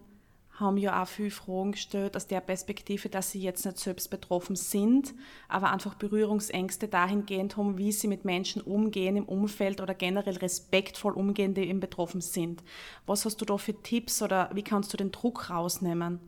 [0.60, 4.56] haben ja auch viele Fragen gestellt aus der Perspektive, dass sie jetzt nicht selbst betroffen
[4.56, 5.14] sind,
[5.48, 11.14] aber einfach Berührungsängste dahingehend haben, wie sie mit Menschen umgehen im Umfeld oder generell respektvoll
[11.14, 12.64] umgehen, die eben betroffen sind.
[13.06, 16.20] Was hast du da für Tipps oder wie kannst du den Druck rausnehmen?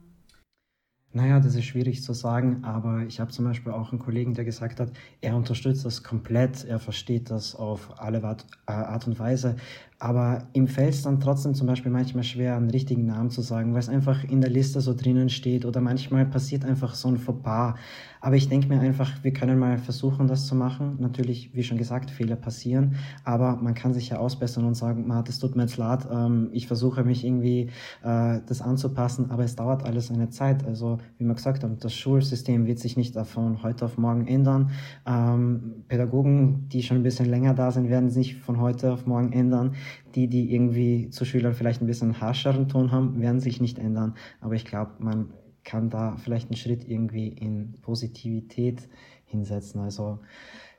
[1.11, 4.45] Naja, das ist schwierig zu sagen, aber ich habe zum Beispiel auch einen Kollegen, der
[4.45, 4.91] gesagt hat,
[5.21, 9.55] er unterstützt das komplett, er versteht das auf alle äh, Art und Weise.
[10.01, 13.73] Aber ihm fällt es dann trotzdem zum Beispiel manchmal schwer, einen richtigen Namen zu sagen,
[13.73, 17.17] weil es einfach in der Liste so drinnen steht oder manchmal passiert einfach so ein
[17.17, 17.75] Fauxpas.
[18.21, 20.97] Aber ich denke mir einfach, wir können mal versuchen, das zu machen.
[20.99, 25.29] Natürlich, wie schon gesagt, Fehler passieren, aber man kann sich ja ausbessern und sagen, Mart,
[25.29, 27.69] es tut mir jetzt leid, ähm, ich versuche mich irgendwie
[28.03, 30.65] äh, das anzupassen, aber es dauert alles eine Zeit.
[30.65, 34.71] Also, wie wir gesagt haben, das Schulsystem wird sich nicht von heute auf morgen ändern.
[35.05, 39.31] Ähm, Pädagogen, die schon ein bisschen länger da sind, werden sich von heute auf morgen
[39.31, 39.75] ändern.
[40.15, 44.15] Die, die irgendwie zu Schülern vielleicht ein bisschen harscheren Ton haben, werden sich nicht ändern.
[44.41, 48.87] Aber ich glaube, man kann da vielleicht einen Schritt irgendwie in Positivität
[49.25, 49.81] hinsetzen.
[49.81, 50.19] Also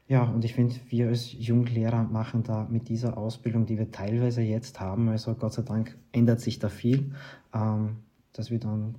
[0.08, 4.42] ja, und ich finde, wir als Junglehrer machen da mit dieser Ausbildung, die wir teilweise
[4.42, 7.12] jetzt haben, also Gott sei Dank ändert sich da viel,
[7.54, 7.98] ähm,
[8.32, 8.96] dass wir dann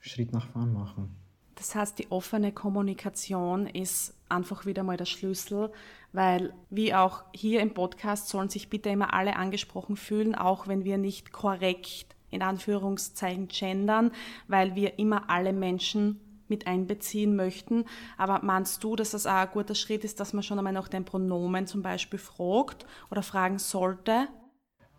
[0.00, 1.10] Schritt nach vorn machen.
[1.56, 5.72] Das heißt, die offene Kommunikation ist einfach wieder mal der Schlüssel,
[6.12, 10.84] weil wie auch hier im Podcast sollen sich bitte immer alle angesprochen fühlen, auch wenn
[10.84, 14.12] wir nicht korrekt in Anführungszeichen gendern,
[14.48, 17.84] weil wir immer alle Menschen mit einbeziehen möchten.
[18.18, 20.88] Aber meinst du, dass das auch ein guter Schritt ist, dass man schon einmal nach
[20.88, 24.28] den Pronomen zum Beispiel fragt oder fragen sollte?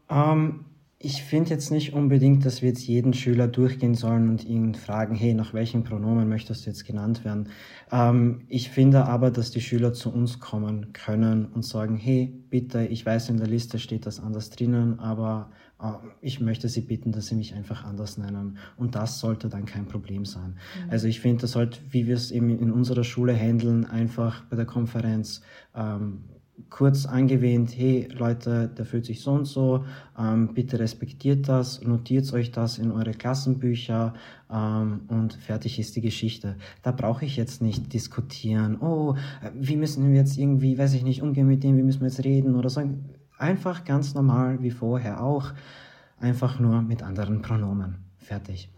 [0.09, 0.65] Ähm,
[0.99, 5.13] ich finde jetzt nicht unbedingt, dass wir jetzt jeden Schüler durchgehen sollen und ihn fragen,
[5.13, 7.49] hey, nach welchen Pronomen möchtest du jetzt genannt werden?
[7.91, 12.85] Ähm, ich finde aber, dass die Schüler zu uns kommen können und sagen, hey, bitte,
[12.85, 17.11] ich weiß, in der Liste steht das anders drinnen, aber äh, ich möchte Sie bitten,
[17.11, 18.57] dass Sie mich einfach anders nennen.
[18.75, 20.55] Und das sollte dann kein Problem sein.
[20.83, 20.89] Mhm.
[20.89, 24.55] Also ich finde, das sollte, wie wir es eben in unserer Schule handeln, einfach bei
[24.55, 25.41] der Konferenz
[25.75, 26.23] ähm,
[26.69, 29.85] kurz angewähnt, hey Leute, der fühlt sich so und so,
[30.17, 34.13] ähm, bitte respektiert das, notiert euch das in eure Klassenbücher
[34.51, 36.55] ähm, und fertig ist die Geschichte.
[36.83, 39.15] Da brauche ich jetzt nicht diskutieren, oh,
[39.53, 42.23] wie müssen wir jetzt irgendwie, weiß ich nicht, umgehen mit dem, wie müssen wir jetzt
[42.23, 43.05] reden oder sagen,
[43.37, 45.53] Einfach ganz normal wie vorher auch,
[46.19, 47.97] einfach nur mit anderen Pronomen.
[48.17, 48.69] Fertig.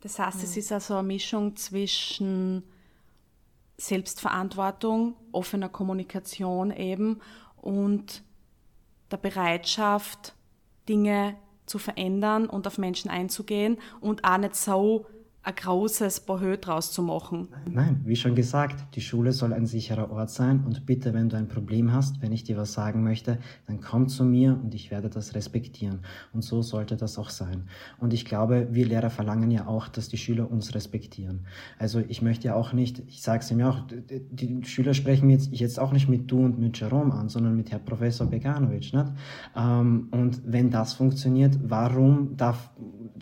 [0.00, 2.62] Das heißt, es ist also eine Mischung zwischen
[3.78, 7.20] Selbstverantwortung, offener Kommunikation eben
[7.56, 8.22] und
[9.10, 10.34] der Bereitschaft,
[10.88, 11.36] Dinge
[11.66, 15.06] zu verändern und auf Menschen einzugehen und auch nicht so
[15.48, 17.48] ein großes Bohö draus zu machen.
[17.70, 21.38] Nein, wie schon gesagt, die Schule soll ein sicherer Ort sein und bitte, wenn du
[21.38, 24.90] ein Problem hast, wenn ich dir was sagen möchte, dann komm zu mir und ich
[24.90, 26.00] werde das respektieren.
[26.34, 27.64] Und so sollte das auch sein.
[27.98, 31.46] Und ich glaube, wir Lehrer verlangen ja auch, dass die Schüler uns respektieren.
[31.78, 33.80] Also ich möchte ja auch nicht, ich sage es ihm ja auch,
[34.30, 37.56] die Schüler sprechen mir jetzt, jetzt auch nicht mit du und mit Jerome an, sondern
[37.56, 38.92] mit Herr Professor Beganovic.
[38.92, 39.06] Nicht?
[39.56, 42.70] Ähm, und wenn das funktioniert, warum darf,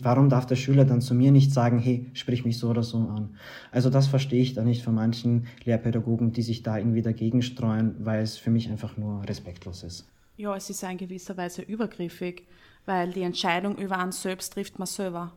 [0.02, 2.98] warum darf der Schüler dann zu mir nicht sagen, hey, sprich mich so oder so
[2.98, 3.36] an.
[3.70, 7.94] Also das verstehe ich da nicht von manchen Lehrpädagogen, die sich da irgendwie dagegen streuen,
[8.00, 10.08] weil es für mich einfach nur respektlos ist.
[10.36, 12.46] Ja, es ist in gewisser Weise übergriffig,
[12.84, 15.32] weil die Entscheidung über einen selbst trifft man selber.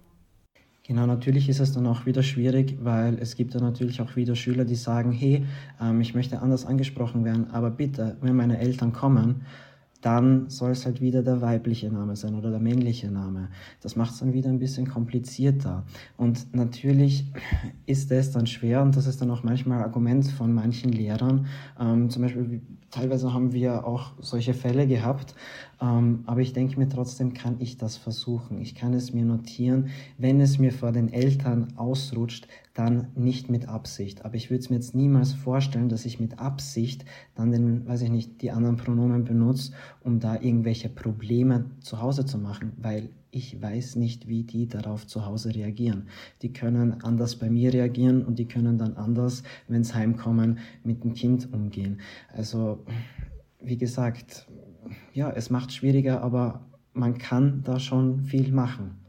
[0.90, 4.36] Genau, natürlich ist es dann auch wieder schwierig, weil es gibt dann natürlich auch wieder
[4.36, 5.46] Schüler, die sagen, hey,
[5.80, 9.46] ähm, ich möchte anders angesprochen werden, aber bitte, wenn meine Eltern kommen,
[10.02, 13.50] dann soll es halt wieder der weibliche Name sein oder der männliche Name.
[13.82, 15.84] Das macht es dann wieder ein bisschen komplizierter.
[16.16, 17.32] Und natürlich
[17.86, 21.48] ist es dann schwer und das ist dann auch manchmal Argument von manchen Lehrern.
[21.80, 25.36] Ähm, zum Beispiel teilweise haben wir auch solche Fälle gehabt,
[25.82, 28.60] ähm, aber ich denke mir trotzdem, kann ich das versuchen.
[28.60, 29.88] Ich kann es mir notieren.
[30.18, 34.26] Wenn es mir vor den Eltern ausrutscht, dann nicht mit Absicht.
[34.26, 38.02] Aber ich würde es mir jetzt niemals vorstellen, dass ich mit Absicht dann den, weiß
[38.02, 43.10] ich nicht, die anderen Pronomen benutze, um da irgendwelche Probleme zu Hause zu machen, weil
[43.32, 46.08] ich weiß nicht, wie die darauf zu Hause reagieren.
[46.42, 51.04] Die können anders bei mir reagieren und die können dann anders, wenn sie heimkommen, mit
[51.04, 52.00] dem Kind umgehen.
[52.34, 52.84] Also,
[53.62, 54.48] wie gesagt,
[55.14, 56.62] ja, es macht schwieriger, aber
[56.94, 59.00] man kann da schon viel machen.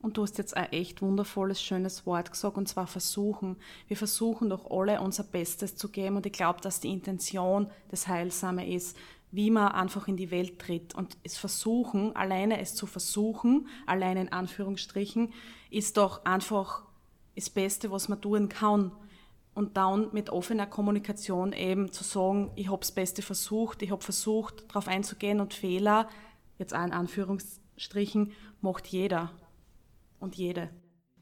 [0.00, 3.56] Und du hast jetzt ein echt wundervolles, schönes Wort gesagt, und zwar versuchen.
[3.86, 8.08] Wir versuchen doch alle unser Bestes zu geben und ich glaube, dass die Intention das
[8.08, 8.96] Heilsame ist,
[9.30, 10.94] wie man einfach in die Welt tritt.
[10.94, 15.32] Und es versuchen, alleine es zu versuchen, alleine in Anführungsstrichen,
[15.70, 16.82] ist doch einfach
[17.36, 18.90] das Beste, was man tun kann.
[19.54, 24.02] Und dann mit offener Kommunikation eben zu sagen, ich habe das Beste versucht, ich habe
[24.02, 26.08] versucht, darauf einzugehen und Fehler,
[26.58, 29.30] jetzt auch in Anführungsstrichen, macht jeder
[30.20, 30.70] und jede.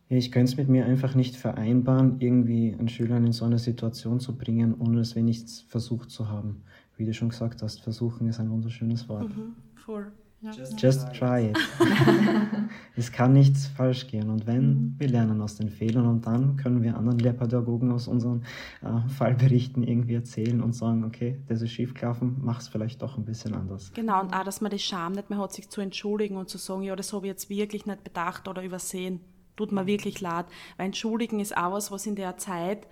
[0.09, 4.21] Ich könnte es mit mir einfach nicht vereinbaren, irgendwie einen Schüler in so eine Situation
[4.21, 6.63] zu bringen, ohne es wenigstens versucht zu haben
[7.01, 9.35] wie du schon gesagt hast, versuchen ist ein wunderschönes Wort.
[9.35, 10.13] Mhm, voll.
[10.43, 11.59] Just, Just try it.
[12.97, 14.31] es kann nichts falsch gehen.
[14.31, 14.95] Und wenn, mhm.
[14.99, 18.45] wir lernen aus den Fehlern und dann können wir anderen Lehrpädagogen aus unseren
[18.83, 23.25] äh, Fallberichten irgendwie erzählen und sagen, okay, das ist schiefgelaufen, mach es vielleicht doch ein
[23.27, 23.93] bisschen anders.
[23.93, 26.57] Genau, und auch, dass man die Scham nicht mehr hat, sich zu entschuldigen und zu
[26.57, 29.21] sagen, ja, das habe ich jetzt wirklich nicht bedacht oder übersehen.
[29.57, 30.47] Tut mir wirklich leid.
[30.79, 32.87] Weil entschuldigen ist auch was, was in der Zeit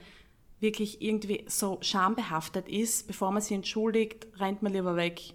[0.60, 3.06] wirklich irgendwie so schambehaftet ist.
[3.06, 5.34] Bevor man sich entschuldigt, rennt man lieber weg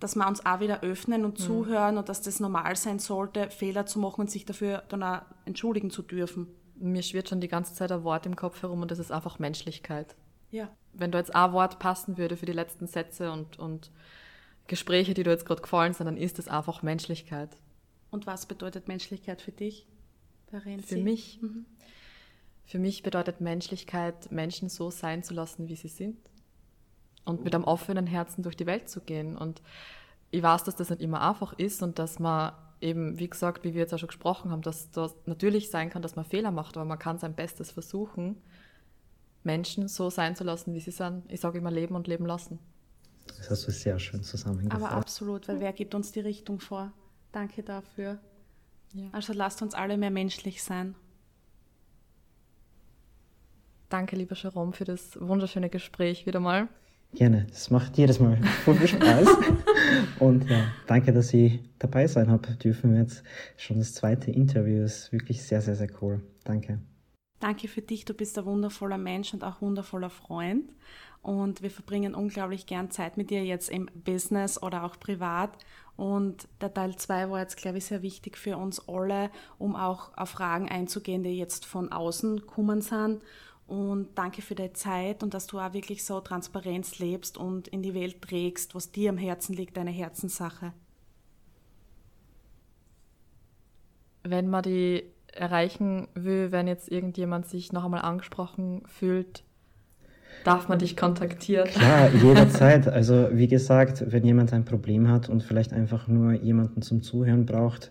[0.00, 1.42] dass wir uns auch wieder öffnen und mhm.
[1.42, 5.22] zuhören und dass das normal sein sollte, Fehler zu machen und sich dafür dann auch
[5.44, 6.48] entschuldigen zu dürfen.
[6.76, 9.38] Mir schwirrt schon die ganze Zeit ein Wort im Kopf herum und das ist einfach
[9.38, 10.16] Menschlichkeit.
[10.50, 10.70] Ja.
[10.94, 13.90] Wenn du jetzt ein Wort passen würde für die letzten Sätze und, und
[14.66, 17.50] Gespräche, die du jetzt gerade gefallen sind, dann ist das einfach Menschlichkeit.
[18.10, 19.86] Und was bedeutet Menschlichkeit für dich,
[20.50, 21.40] Für mich?
[21.42, 21.66] Mhm.
[22.64, 26.16] Für mich bedeutet Menschlichkeit, Menschen so sein zu lassen, wie sie sind
[27.30, 29.36] und mit einem offenen Herzen durch die Welt zu gehen.
[29.36, 29.62] Und
[30.30, 33.74] ich weiß, dass das nicht immer einfach ist und dass man eben, wie gesagt, wie
[33.74, 36.76] wir jetzt auch schon gesprochen haben, dass das natürlich sein kann, dass man Fehler macht,
[36.76, 38.36] aber man kann sein Bestes versuchen,
[39.42, 41.24] Menschen so sein zu lassen, wie sie sind.
[41.30, 42.58] Ich sage immer leben und leben lassen.
[43.26, 44.82] Das hast du sehr schön zusammengefasst.
[44.82, 46.92] Aber absolut, weil wer gibt uns die Richtung vor?
[47.32, 48.18] Danke dafür.
[48.92, 49.08] Ja.
[49.12, 50.94] Also lasst uns alle mehr menschlich sein.
[53.88, 56.68] Danke, lieber Jerome, für das wunderschöne Gespräch wieder mal.
[57.14, 57.46] Gerne.
[57.52, 59.28] Es macht jedes Mal voll viel Spaß.
[60.18, 62.96] Und ja, danke, dass ich dabei sein habe dürfen.
[62.96, 63.24] Jetzt
[63.56, 66.20] schon das zweite Interview ist wirklich sehr, sehr, sehr cool.
[66.44, 66.78] Danke.
[67.40, 68.04] Danke für dich.
[68.04, 70.70] Du bist ein wundervoller Mensch und auch wundervoller Freund.
[71.22, 75.50] Und wir verbringen unglaublich gern Zeit mit dir jetzt im Business oder auch privat.
[75.96, 80.16] Und der Teil 2 war jetzt, glaube ich, sehr wichtig für uns alle, um auch
[80.16, 83.22] auf Fragen einzugehen, die jetzt von außen kommen sind
[83.70, 87.82] und danke für deine Zeit und dass du auch wirklich so Transparenz lebst und in
[87.82, 90.72] die Welt trägst, was dir am Herzen liegt, deine Herzenssache.
[94.24, 99.44] Wenn man die erreichen will, wenn jetzt irgendjemand sich noch einmal angesprochen fühlt,
[100.44, 101.68] darf man dich kontaktieren.
[101.68, 102.88] Klar, jederzeit.
[102.88, 107.46] Also wie gesagt, wenn jemand ein Problem hat und vielleicht einfach nur jemanden zum Zuhören
[107.46, 107.90] braucht,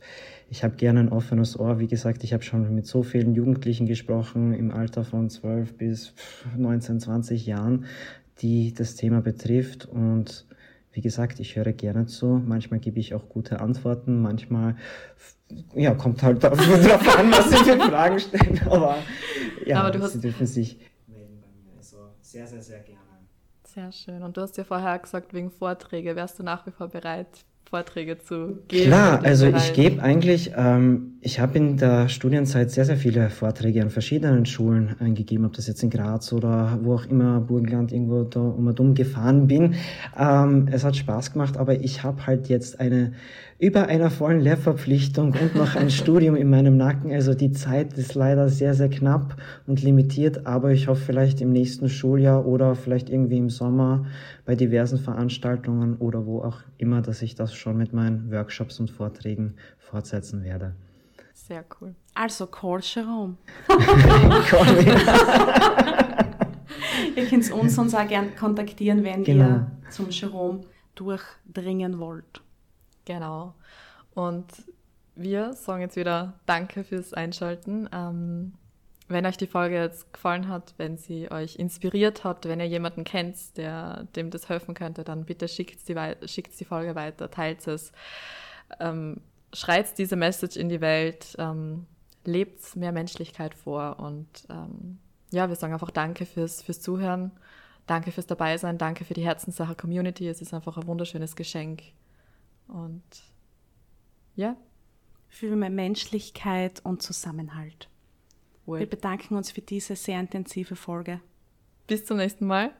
[0.52, 1.80] ich habe gerne ein offenes Ohr.
[1.80, 6.14] Wie gesagt, ich habe schon mit so vielen Jugendlichen gesprochen im Alter von 12 bis
[6.58, 7.86] 19, 20 Jahren,
[8.42, 9.86] die das Thema betrifft.
[9.86, 10.48] Und
[10.92, 12.42] wie gesagt, ich höre gerne zu.
[12.44, 14.22] Manchmal gebe ich auch gute Antworten.
[14.22, 14.76] Manchmal
[15.76, 16.60] ja, kommt halt darauf
[17.18, 18.60] an, was sie für Fragen stellen.
[18.66, 18.98] Aber
[19.66, 20.78] ja, Aber du hast, sie dürfen sich
[21.08, 21.78] melden bei mir.
[21.78, 21.98] Also
[22.32, 23.02] sehr, sehr, sehr gerne.
[23.64, 24.24] Sehr schön.
[24.24, 27.28] Und du hast ja vorher gesagt, wegen Vorträge, wärst du nach wie vor bereit
[27.70, 28.88] Vorträge zu geben?
[28.88, 33.82] Klar, also ich gebe eigentlich, ähm, ich habe in der Studienzeit sehr, sehr viele Vorträge
[33.84, 38.24] an verschiedenen Schulen eingegeben, ob das jetzt in Graz oder wo auch immer, Burgenland, irgendwo
[38.24, 39.76] da um und um gefahren bin.
[40.18, 43.14] Ähm, es hat Spaß gemacht, aber ich habe halt jetzt eine
[43.60, 47.12] über einer vollen Lehrverpflichtung und noch ein Studium in meinem Nacken.
[47.12, 49.36] Also die Zeit ist leider sehr, sehr knapp
[49.68, 54.06] und limitiert, aber ich hoffe vielleicht im nächsten Schuljahr oder vielleicht irgendwie im Sommer
[54.46, 58.90] bei diversen Veranstaltungen oder wo auch immer, dass ich das schon mit meinen Workshops und
[58.90, 60.74] Vorträgen fortsetzen werde.
[61.34, 61.96] Sehr cool.
[62.14, 63.36] Also, call Jerome.
[67.16, 69.46] ihr könnt uns, uns auch gerne kontaktieren, wenn genau.
[69.46, 70.62] ihr zum Jerome
[70.96, 72.42] durchdringen wollt.
[73.10, 73.56] Genau.
[74.14, 74.46] Und
[75.16, 77.90] wir sagen jetzt wieder Danke fürs Einschalten.
[77.92, 78.54] Ähm,
[79.08, 83.06] wenn euch die Folge jetzt gefallen hat, wenn sie euch inspiriert hat, wenn ihr jemanden
[83.06, 87.66] kennt, der dem das helfen könnte, dann bitte schickt die, schickt die Folge weiter, teilt
[87.66, 87.92] es,
[88.80, 89.22] ähm,
[89.54, 91.88] schreit diese Message in die Welt, ähm,
[92.26, 95.00] lebt mehr Menschlichkeit vor und ähm,
[95.32, 97.32] ja, wir sagen einfach Danke fürs, fürs Zuhören,
[97.88, 100.28] danke fürs Dabeisein, danke für die Herzenssache Community.
[100.28, 101.82] Es ist einfach ein wunderschönes Geschenk.
[102.70, 103.04] Und
[104.36, 104.56] ja.
[105.28, 107.90] Für mehr Menschlichkeit und Zusammenhalt.
[108.66, 108.80] Wohl.
[108.80, 111.22] Wir bedanken uns für diese sehr intensive Folge.
[111.88, 112.74] Bis zum nächsten Mal.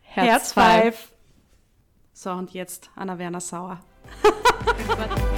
[0.00, 1.12] Herz, Herz five.
[2.12, 3.80] So, und jetzt Anna Werner Sauer.